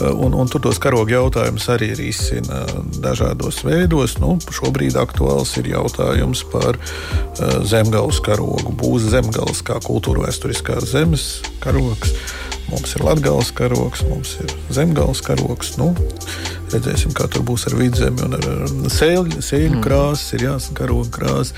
Un, 0.00 0.32
un 0.32 0.48
tur 0.48 0.62
tos 0.64 0.78
karogu 0.80 1.12
jautājumus 1.12 1.66
arī 1.74 1.90
risina 1.98 2.62
dažādos 3.02 3.58
veidos. 3.66 4.16
Nu, 4.22 4.36
šobrīd 4.54 4.96
aktuāls 4.96 5.52
ir 5.60 5.72
jautājums 5.74 6.44
par 6.48 6.78
uh, 6.78 7.49
zemgāles 7.68 8.20
karogu. 8.24 8.74
Būs 8.76 9.10
zemgāles 9.12 9.62
kā 9.66 9.78
kultūra 9.84 10.26
vēsturiskās 10.26 10.90
zemes 10.92 11.26
karogs. 11.62 12.14
Mums 12.70 12.92
ir 12.94 13.02
latgāles 13.02 13.50
karogs, 13.56 14.04
mums 14.06 14.36
ir 14.44 14.52
zemgāles 14.70 15.22
karogs. 15.26 15.72
Nu, 15.80 15.90
redzēsim, 16.70 17.10
kā 17.16 17.26
tur 17.30 17.42
būs 17.48 17.66
ar 17.66 17.74
vidzemi 17.80 18.22
un 18.26 18.36
ar 18.38 18.46
sēļu, 18.94 19.40
sēļu 19.42 19.78
mm. 19.78 19.82
krāsas, 19.82 20.28
ir 20.36 20.44
jāsaka, 20.46 20.76
karoga 20.84 21.10
krāsa. 21.16 21.56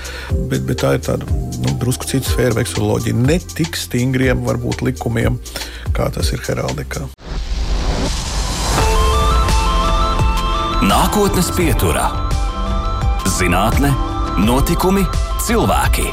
Bet, 0.49 0.65
bet 0.65 0.81
tā 0.81 0.95
ir 0.97 1.03
tāda 1.05 1.27
nu, 1.29 1.75
drusku 1.81 2.09
cita 2.09 2.31
sfēra 2.31 2.57
vekseloloģija. 2.57 3.19
Ne 3.29 3.37
tik 3.53 3.77
stingriem, 3.77 4.41
varbūt, 4.47 4.81
likumiem, 4.87 5.37
kā 5.93 6.09
tas 6.13 6.33
ir 6.33 6.41
heraldikā. 6.47 7.05
Nākotnes 10.83 11.53
pieturā- 11.55 12.09
zinātne, 13.37 13.93
notikumi 14.41 15.05
cilvēki 15.43 16.07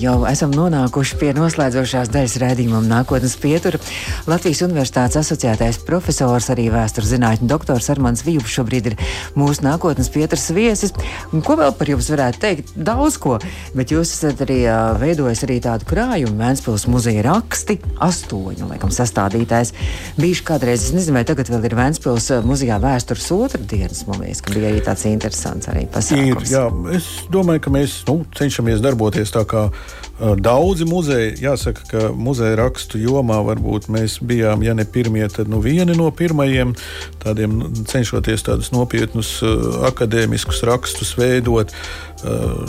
jau 0.00 0.16
esam 0.28 0.52
nonākuši 0.52 1.16
pie 1.20 1.30
noslēdzošās 1.36 2.10
daļas 2.12 2.36
redzējumam 2.42 2.84
nākotnes 2.90 3.36
pietura. 3.40 3.80
Latvijas 4.28 4.62
Universitātes 4.66 5.18
asociētais 5.20 5.78
profesors, 5.86 6.48
arī 6.52 6.66
vēstures 6.72 7.12
zinātņu 7.14 7.48
doktors 7.48 7.88
Armāns 7.92 8.24
Vīvs 8.26 8.52
šobrīd 8.52 8.90
ir 8.90 8.96
mūsu 9.38 9.64
nākotnes 9.64 10.10
pieturas 10.12 10.48
viesis. 10.56 10.92
Un 11.32 11.44
ko 11.46 11.56
vēl 11.60 11.72
par 11.78 11.90
jums 11.92 12.10
varētu 12.12 12.42
teikt? 12.42 12.74
Daudz 12.76 13.16
ko, 13.22 13.38
bet 13.76 13.94
jūs 13.94 14.12
esat 14.18 14.42
arī 14.44 14.58
uh, 14.66 14.92
veidojis 15.00 15.44
arī 15.46 15.58
tādu 15.64 15.88
krājumu 15.88 16.36
Vēnspils 16.36 16.86
muzeja 16.92 17.24
raksti, 17.26 17.78
astoņu, 18.04 18.68
laikam, 18.68 18.92
sastādītājs. 18.92 19.72
Bijuši 20.20 20.46
kādreiz, 20.46 20.88
es 20.88 20.96
nezinu, 20.96 21.16
vai 21.18 21.24
tagad 21.28 21.50
vēl 21.52 21.64
ir 21.70 21.78
Vēnspils 21.78 22.28
muzejā 22.46 22.78
vēstures 22.82 23.30
otrdienas, 23.36 24.04
man 24.10 24.20
liekas, 24.24 24.44
ka 24.44 24.54
bija 24.54 24.74
arī 24.74 24.84
tāds 24.84 25.06
interesants 25.08 25.72
arī 25.72 25.86
pasākums. 25.90 26.44
Ir, 26.44 26.52
jā, 26.52 26.66
es 26.98 27.08
domāju, 27.32 27.64
ka 27.64 27.74
mēs 27.78 27.98
nu, 28.10 28.20
cenšamies 28.36 28.84
darboties 28.84 29.32
tā 29.34 29.46
kā 29.48 29.66
Daudzi 30.16 30.86
muzeji, 30.88 31.34
jāsaka, 31.44 31.82
ka 31.90 32.00
muzeja 32.16 32.56
rakstu 32.56 32.96
jomā 32.96 33.36
varbūt 33.44 33.90
mēs 33.92 34.16
bijām, 34.24 34.62
ja 34.64 34.72
ne 34.72 34.86
pirmie, 34.88 35.26
tad 35.28 35.50
nu 35.52 35.58
vieni 35.60 35.92
no 35.98 36.08
pirmajiem, 36.08 36.72
tādiem 37.20 37.58
cenšoties 37.84 38.46
tādus 38.46 38.72
nopietnus 38.72 39.34
akadēmiskus 39.84 40.62
rakstus 40.64 41.12
veidot. 41.20 41.74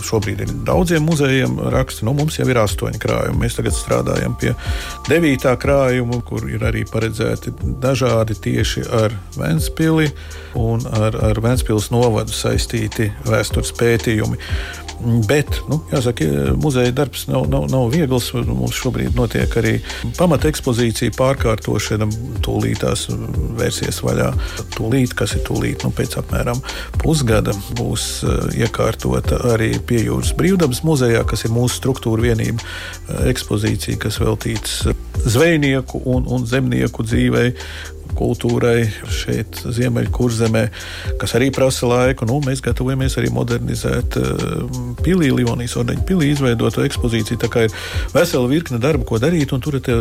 Šobrīd 0.04 0.42
ir 0.44 0.50
daudziem 0.68 1.06
muzejiem 1.08 1.56
raksti, 1.72 2.04
nu 2.04 2.12
mums 2.18 2.36
jau 2.36 2.50
ir 2.52 2.60
astoņi 2.60 3.00
krājumi. 3.00 3.40
Mēs 3.46 3.56
tagad 3.56 3.78
strādājam 3.78 4.36
pie 4.42 4.52
devītā 5.08 5.54
krājuma, 5.62 6.20
kur 6.28 6.50
ir 6.52 6.66
arī 6.68 6.84
paredzēti 6.90 7.54
dažādi 7.80 8.36
tieši 8.44 8.84
ar 9.00 9.16
Ventspili 9.40 10.10
un 10.60 10.84
ar, 10.92 11.16
ar 11.32 11.40
Ventspils 11.48 11.88
novadu 11.96 12.36
saistīti 12.36 13.08
vēstures 13.24 13.72
pētījumi. 13.80 14.42
Bet, 15.28 15.60
nu, 15.70 15.78
jāsaka, 15.92 16.26
muzeja 16.58 16.92
darbs 16.96 17.28
nav, 17.30 17.46
nav, 17.52 17.68
nav 17.70 17.92
viegls. 17.94 18.32
Mums 18.34 18.78
šobrīd 18.80 19.18
notiek 19.18 19.52
arī 19.60 19.76
pamata 20.18 20.50
ekspozīcija 20.50 21.14
pārkārtošana. 21.18 22.08
Tūlīt 22.46 22.82
tās 22.82 23.06
vērsies 23.60 24.02
vaļā. 24.06 24.32
Tūlīt, 24.74 25.14
kas 25.18 25.36
ir 25.38 25.44
tūlīt, 25.48 25.86
nu, 25.86 25.94
pēc 25.96 26.18
apmēram 26.22 26.62
pusgada 27.02 27.54
būs 27.78 28.08
eh, 28.26 28.64
iekārtota 28.66 29.42
arī 29.54 29.76
pie 29.78 30.02
jūras 30.08 30.34
brīvdabas 30.38 30.82
muzejā, 30.88 31.22
kas 31.30 31.46
ir 31.46 31.54
mūsu 31.54 31.78
struktūra 31.78 32.30
vienība 32.30 32.64
eh, 32.64 33.28
ekspozīcija, 33.34 34.02
kas 34.02 34.22
veltīts 34.24 34.80
zvejnieku 35.28 36.02
un, 36.10 36.26
un 36.34 36.46
zemnieku 36.50 37.06
dzīvei, 37.06 37.52
kultūrai 38.18 38.88
šeit, 39.14 39.62
Ziemeļkurzemē, 39.78 40.64
kas 41.22 41.36
arī 41.38 41.50
prasa 41.56 41.90
laiku. 41.90 42.28
Nu, 42.30 42.40
mēs 42.46 42.64
gatavojamies 42.66 43.18
arī 43.22 43.32
modernizēt 43.34 44.18
uh, 44.20 44.66
pilī, 45.06 45.32
Livonijas 45.36 45.78
ordeņa 45.80 46.06
pilī, 46.08 46.32
izveidot 46.34 46.76
to 46.78 46.86
ekspozīciju. 46.88 47.40
Tā 47.42 47.52
kā 47.52 47.68
ir 47.68 47.76
vesela 48.16 48.50
virkne 48.50 48.82
darba, 48.84 49.06
ko 49.08 49.22
darīt, 49.22 49.54
un 49.56 49.64
tur 49.64 49.80
ar 49.80 49.92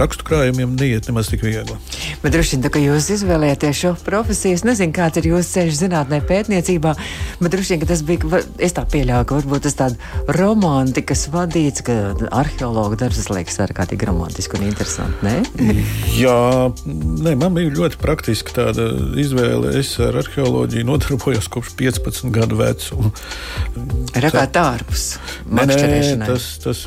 rakstu 0.00 0.26
krājumiem 0.28 0.76
neiet 0.78 1.08
nemaz 1.10 1.30
tik 1.32 1.44
viegli. 1.46 1.76
Bet 2.22 2.34
droši 2.34 2.56
vien, 2.56 2.68
ka 2.72 2.82
jūs 2.82 3.10
izvēlējāties 3.18 3.82
šo 3.82 3.94
profesiju, 4.06 4.58
es 4.58 4.64
nezinu, 4.66 4.94
kāds 4.96 5.20
ir 5.20 5.30
jūsu 5.32 5.54
ceļš 5.56 5.80
zinātnē, 5.82 6.20
pētniecībā, 6.28 6.94
bet 7.42 7.54
droši 7.54 7.74
vien, 7.74 7.82
ka 7.82 7.90
tas 7.92 8.04
bija, 8.06 8.42
es 8.64 8.76
tā 8.76 8.84
pieļauju, 8.88 9.28
ka 9.28 9.38
varbūt 9.40 9.66
tas 9.66 9.78
tāds 9.78 9.98
romantikas 10.38 11.26
vadīts, 11.32 11.84
ka 11.86 11.98
arheologa 12.34 12.98
darbs 13.04 13.28
liekas 13.32 13.60
ārkārtīgi 13.66 14.08
romantiski 14.08 14.58
un 14.58 14.68
interesanti, 14.68 15.26
ne? 15.26 15.78
Jā, 16.18 16.38
ne, 16.86 17.34
man 17.38 17.47
bija 17.54 17.72
ļoti 17.74 17.98
praktiska 18.00 18.54
tāda 18.56 18.88
izvēle. 19.20 19.72
Es 19.78 19.94
ar 20.02 20.16
arheoloģiju 20.20 20.86
nodarbojos 20.88 21.48
kopš 21.52 21.74
15 21.78 22.28
gadu 22.34 22.58
vecuma. 22.60 23.12
Rakāt 24.18 24.58
ārpus. 24.60 25.06
Nē, 25.48 25.66
nē, 25.68 26.26
tas, 26.26 26.50
tas, 26.62 26.84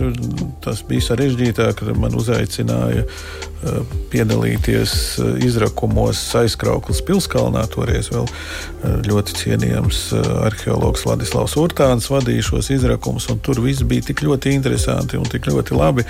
tas 0.64 0.84
bija 0.88 1.08
sarežģītāk, 1.10 1.82
kad 1.82 2.00
man 2.00 2.16
uzaicināja 2.20 3.06
uh, 3.08 3.82
piedalīties 4.14 4.96
uh, 5.22 5.34
izrakumos 5.46 6.24
aizkrauklis 6.42 7.04
pilskalnā. 7.08 7.66
Toreiz 7.74 8.12
vēl 8.14 8.30
uh, 8.30 8.96
ļoti 9.08 9.38
cienījams 9.44 10.08
arheologs 10.48 11.06
Ladislavs 11.10 11.58
Urtāns 11.62 12.10
vadīja 12.12 12.52
šos 12.52 12.72
izrakumus, 12.78 13.30
un 13.34 13.44
tur 13.44 13.62
viss 13.64 13.86
bija 13.88 14.12
tik 14.12 14.26
ļoti 14.26 14.56
interesanti 14.58 15.20
un 15.20 15.30
tik 15.30 15.50
ļoti 15.52 15.78
labi. 15.78 16.08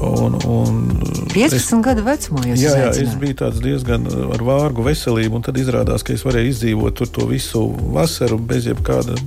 Un, 0.00 0.36
un 0.46 0.76
15 1.34 1.56
es, 1.58 1.66
gadu 1.84 2.04
vecumā 2.06 2.44
jūs 2.48 2.62
jā, 2.62 2.72
jā, 2.78 2.90
es 3.02 3.16
biju 3.20 3.50
diezgan 3.60 4.06
ar 4.32 4.42
vārgu 4.44 4.84
veselību, 4.86 5.36
un 5.36 5.44
tad 5.44 5.58
izrādās, 5.60 6.04
ka 6.06 6.14
es 6.14 6.24
varēju 6.24 6.52
izdzīvot 6.54 7.02
to 7.12 7.26
visu 7.28 7.66
vasaru 7.94 8.38
bez 8.38 8.68
jebkāda 8.70 9.18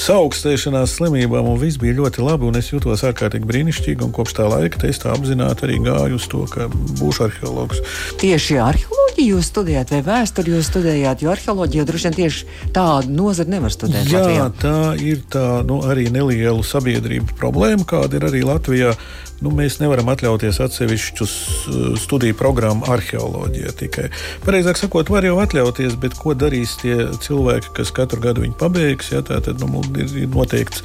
saaugstēšanās 0.00 0.96
slimībām, 0.98 1.50
un 1.52 1.60
viss 1.60 1.80
bija 1.80 1.98
ļoti 1.98 2.24
labi, 2.24 2.48
un 2.48 2.60
es 2.60 2.70
jutos 2.72 3.04
ārkārtīgi 3.08 3.48
brīnišķīgi, 3.48 4.06
un 4.06 4.14
kopš 4.16 4.38
tā 4.38 4.48
laika 4.48 4.80
es 4.88 5.02
tā 5.02 5.12
apzināti 5.12 5.66
arī 5.68 5.78
gāju 5.84 6.18
uz 6.18 6.28
to, 6.30 6.44
ka 6.50 6.70
būšu 7.02 7.26
arheologs. 7.28 7.82
Tieši 8.22 8.58
arheoloģiju 8.64 9.36
jūs 9.36 9.52
studējāt, 9.52 9.92
vai 9.96 10.02
vēsturi 10.08 10.56
jūs 10.56 10.72
studējāt, 10.72 11.24
jo 11.24 11.32
arheoloģija 11.34 11.86
droši 11.88 12.08
vien 12.08 12.18
tieši 12.22 12.58
tādu 12.76 13.14
nozari 13.14 13.54
nevar 13.56 13.74
studēt. 13.74 14.08
Jā, 14.08 14.24
Latvijā. 14.24 14.50
tā 14.62 14.80
ir 15.04 15.22
tā 15.30 15.46
nu, 15.68 15.82
arī 15.84 16.08
neliela 16.14 16.64
sabiedrība 16.64 17.36
problēma, 17.38 17.86
kāda 17.88 18.20
ir 18.20 18.28
arī 18.30 18.44
Latvijā 18.46 18.94
nu, 19.44 19.52
mēs 19.54 19.78
nevaram 19.82 20.10
atļauties 20.12 20.60
atsevišķus 20.64 21.34
uh, 21.34 21.84
studiju 22.00 22.36
programmu 22.38 22.88
arheoloģijā 22.90 23.74
tikai. 23.82 24.08
Pareizāk 24.46 24.80
sakot, 24.80 25.12
var 25.12 25.26
jau 25.26 25.38
atļauties, 25.42 25.98
bet 26.02 26.18
ko 26.18 26.34
darīs 26.38 26.76
tie 26.82 27.08
cilvēki, 27.24 27.74
kas 27.78 27.94
katru 27.94 28.22
gadu 28.24 28.44
viņu 28.46 28.58
pabeigs? 28.60 29.12
Ja, 29.14 29.22
tā 29.26 29.40
tad 29.44 29.62
nu, 29.62 29.82
ir 29.98 30.28
noteikts 30.34 30.84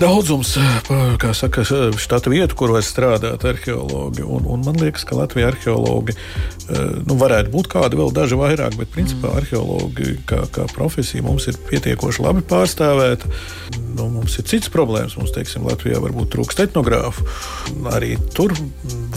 daudzums, 0.00 0.54
kā 1.20 1.32
saka, 1.36 1.64
štata 2.00 2.32
vietu, 2.32 2.56
kur 2.58 2.72
var 2.74 2.84
strādāt 2.86 3.44
arheologi. 3.48 4.24
Un, 4.24 4.46
un 4.50 4.64
man 4.66 4.78
liekas, 4.80 5.06
ka 5.08 5.18
Latvijas 5.18 5.52
arheologi 5.52 6.16
nu, 7.04 7.16
varētu 7.20 7.52
būt 7.52 7.70
kādi 7.72 7.98
vēl 8.00 8.12
daži 8.16 8.38
vairāk, 8.40 8.76
bet 8.80 8.92
principā 8.94 9.30
mm. 9.30 9.40
arheologi 9.42 10.16
kā, 10.28 10.42
kā 10.54 10.66
profesija 10.72 11.24
mums 11.24 11.48
ir 11.50 11.58
pietiekoši 11.68 12.24
labi 12.24 12.44
pārstāvēta. 12.48 13.30
Nu, 13.94 14.08
mums 14.10 14.38
ir 14.40 14.48
cits 14.50 14.72
problēmas. 14.72 15.18
Mums, 15.20 15.34
teiksim, 15.36 15.66
Latvijā 15.68 16.00
varbūt 16.02 16.32
trūkst 16.34 16.64
etnogrāfu. 16.66 17.26
Arī 17.94 18.14
tur 18.34 18.54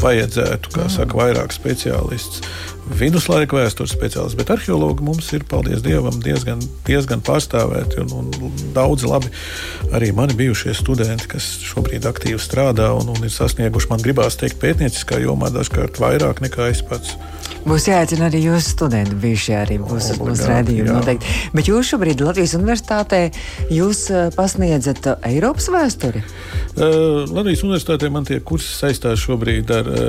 vajadzētu, 0.01 0.75
kā 0.75 0.89
saka, 0.93 1.17
vairāk 1.23 1.55
speciālistu 1.55 2.45
viduslaika 2.95 3.57
vēstures 3.57 3.93
speciālists, 3.95 4.37
bet 4.39 4.51
arheologi 4.53 5.05
mums 5.05 5.29
ir, 5.35 5.45
paldies 5.49 5.83
Dievam, 5.85 6.19
diezgan, 6.23 6.61
diezgan 6.87 7.23
pārstāvēti. 7.25 8.03
Un, 8.05 8.31
un 8.47 8.67
daudzi 8.75 9.09
labi 9.09 9.31
arī 9.95 10.11
mani 10.15 10.37
bijušie 10.37 10.75
studenti, 10.77 11.29
kas 11.31 11.49
šobrīd 11.67 12.07
aktīvi 12.09 12.39
strādā 12.41 12.91
un, 12.97 13.11
un 13.13 13.27
ir 13.27 13.33
sasnieguši, 13.33 13.91
man 13.91 14.03
gribās 14.03 14.39
teikt, 14.39 14.59
pētnieciskā 14.63 15.21
jomā 15.23 15.51
dažkārt 15.53 15.99
vairāk 16.01 16.43
nekā 16.45 16.71
es 16.73 16.83
pats. 16.85 17.17
Būs 17.67 17.87
jāaicina 17.89 18.29
arī 18.29 18.39
jūsu 18.45 18.71
studenti, 18.71 19.15
bijušie 19.19 19.55
arī 19.59 19.77
būs 19.81 20.11
uz 20.13 20.19
mūsu 20.21 20.47
redzējumu 20.47 20.93
noteikti. 20.95 21.33
Bet 21.57 21.67
jūs 21.67 21.89
šobrīd 21.91 22.21
Latvijas 22.23 22.55
universitātē 22.55 23.19
jūs 23.73 24.05
eh, 24.11 24.29
pasniedzat 24.35 25.09
eh, 25.11 25.27
Eiropas 25.33 25.67
vēsturi? 25.73 26.21
Uh, 26.77 27.25
Latvijas 27.33 27.65
universitātē 27.65 28.11
man 28.13 28.27
tie 28.27 28.39
kursi 28.39 28.71
saistās 28.71 29.19
šobrīd 29.25 29.73
ar 29.75 29.91
uh, 29.91 29.99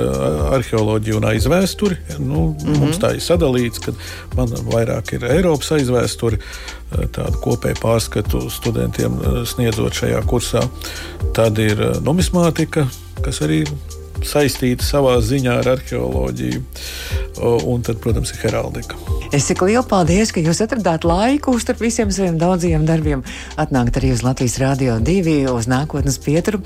arheoloģiju 0.55 1.19
un 1.19 1.27
aizvēsturi. 1.33 1.99
Nu, 2.19 2.45
mm 2.47 2.55
-hmm. 2.63 2.79
Mums 2.79 3.01
tā 3.03 3.13
ir 3.17 3.25
sadalīts, 3.25 3.83
ka 3.83 3.91
man 4.37 4.55
vairāk 4.71 5.13
ir 5.17 5.27
Eiropas 5.27 5.71
aizvēsture, 5.75 6.39
tādu 7.11 7.37
kopēju 7.43 7.81
pārskatu 7.81 8.49
studentiem 8.49 9.19
sniedzot 9.45 9.93
šajā 9.93 10.23
kursā. 10.25 10.63
Tad 11.33 11.59
ir 11.59 12.01
numismātika, 12.01 12.87
kas 13.21 13.41
arī 13.41 13.61
ir 13.65 13.98
saistīta 14.27 14.85
savā 14.85 15.17
ziņā 15.23 15.59
ar 15.61 15.73
arheoloģiju. 15.75 16.63
Un 17.39 17.83
tad, 17.85 18.01
protams, 18.03 18.33
ir 18.33 18.41
heraldika. 18.43 18.97
Es 19.35 19.45
saku 19.47 19.69
lielu 19.69 19.85
paldies, 19.87 20.33
ka 20.33 20.41
jūs 20.43 20.59
atradāt 20.65 21.05
laiku 21.07 21.53
starp 21.61 21.83
visiem 21.83 22.09
saviem 22.11 22.39
daudziem 22.41 22.87
darbiem. 22.87 23.21
Atnākt 23.61 23.99
arī 23.99 24.11
uz 24.15 24.23
Latvijas 24.25 24.57
Rādio 24.61 24.97
2, 25.05 25.35
uz 25.53 25.69
nākotnes 25.69 26.17
pieturu. 26.23 26.63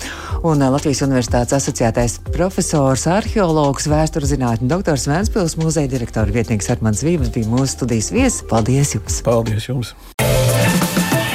Un 0.47 0.63
Latvijas 0.63 1.03
Universitātes 1.05 1.57
asociētais 1.59 2.19
profesors, 2.31 3.05
arheologs, 3.11 3.89
vēstures 3.91 4.33
zinātņu 4.33 4.71
doktors 4.71 5.05
Vēnspils, 5.11 5.57
muzeja 5.61 5.91
direktora 5.91 6.33
vietnieks 6.33 6.71
Armāns 6.73 7.03
Vības 7.05 7.33
bija 7.35 7.51
mūsu 7.51 7.75
studijas 7.75 8.13
viesis. 8.15 8.41
Paldies 8.49 8.95
jums! 8.95 9.21
Paldies 9.27 9.69
jums! 9.69 9.93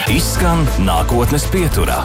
Izskan 0.09 0.64
nākotnes 0.88 1.44
pieturā. 1.52 2.00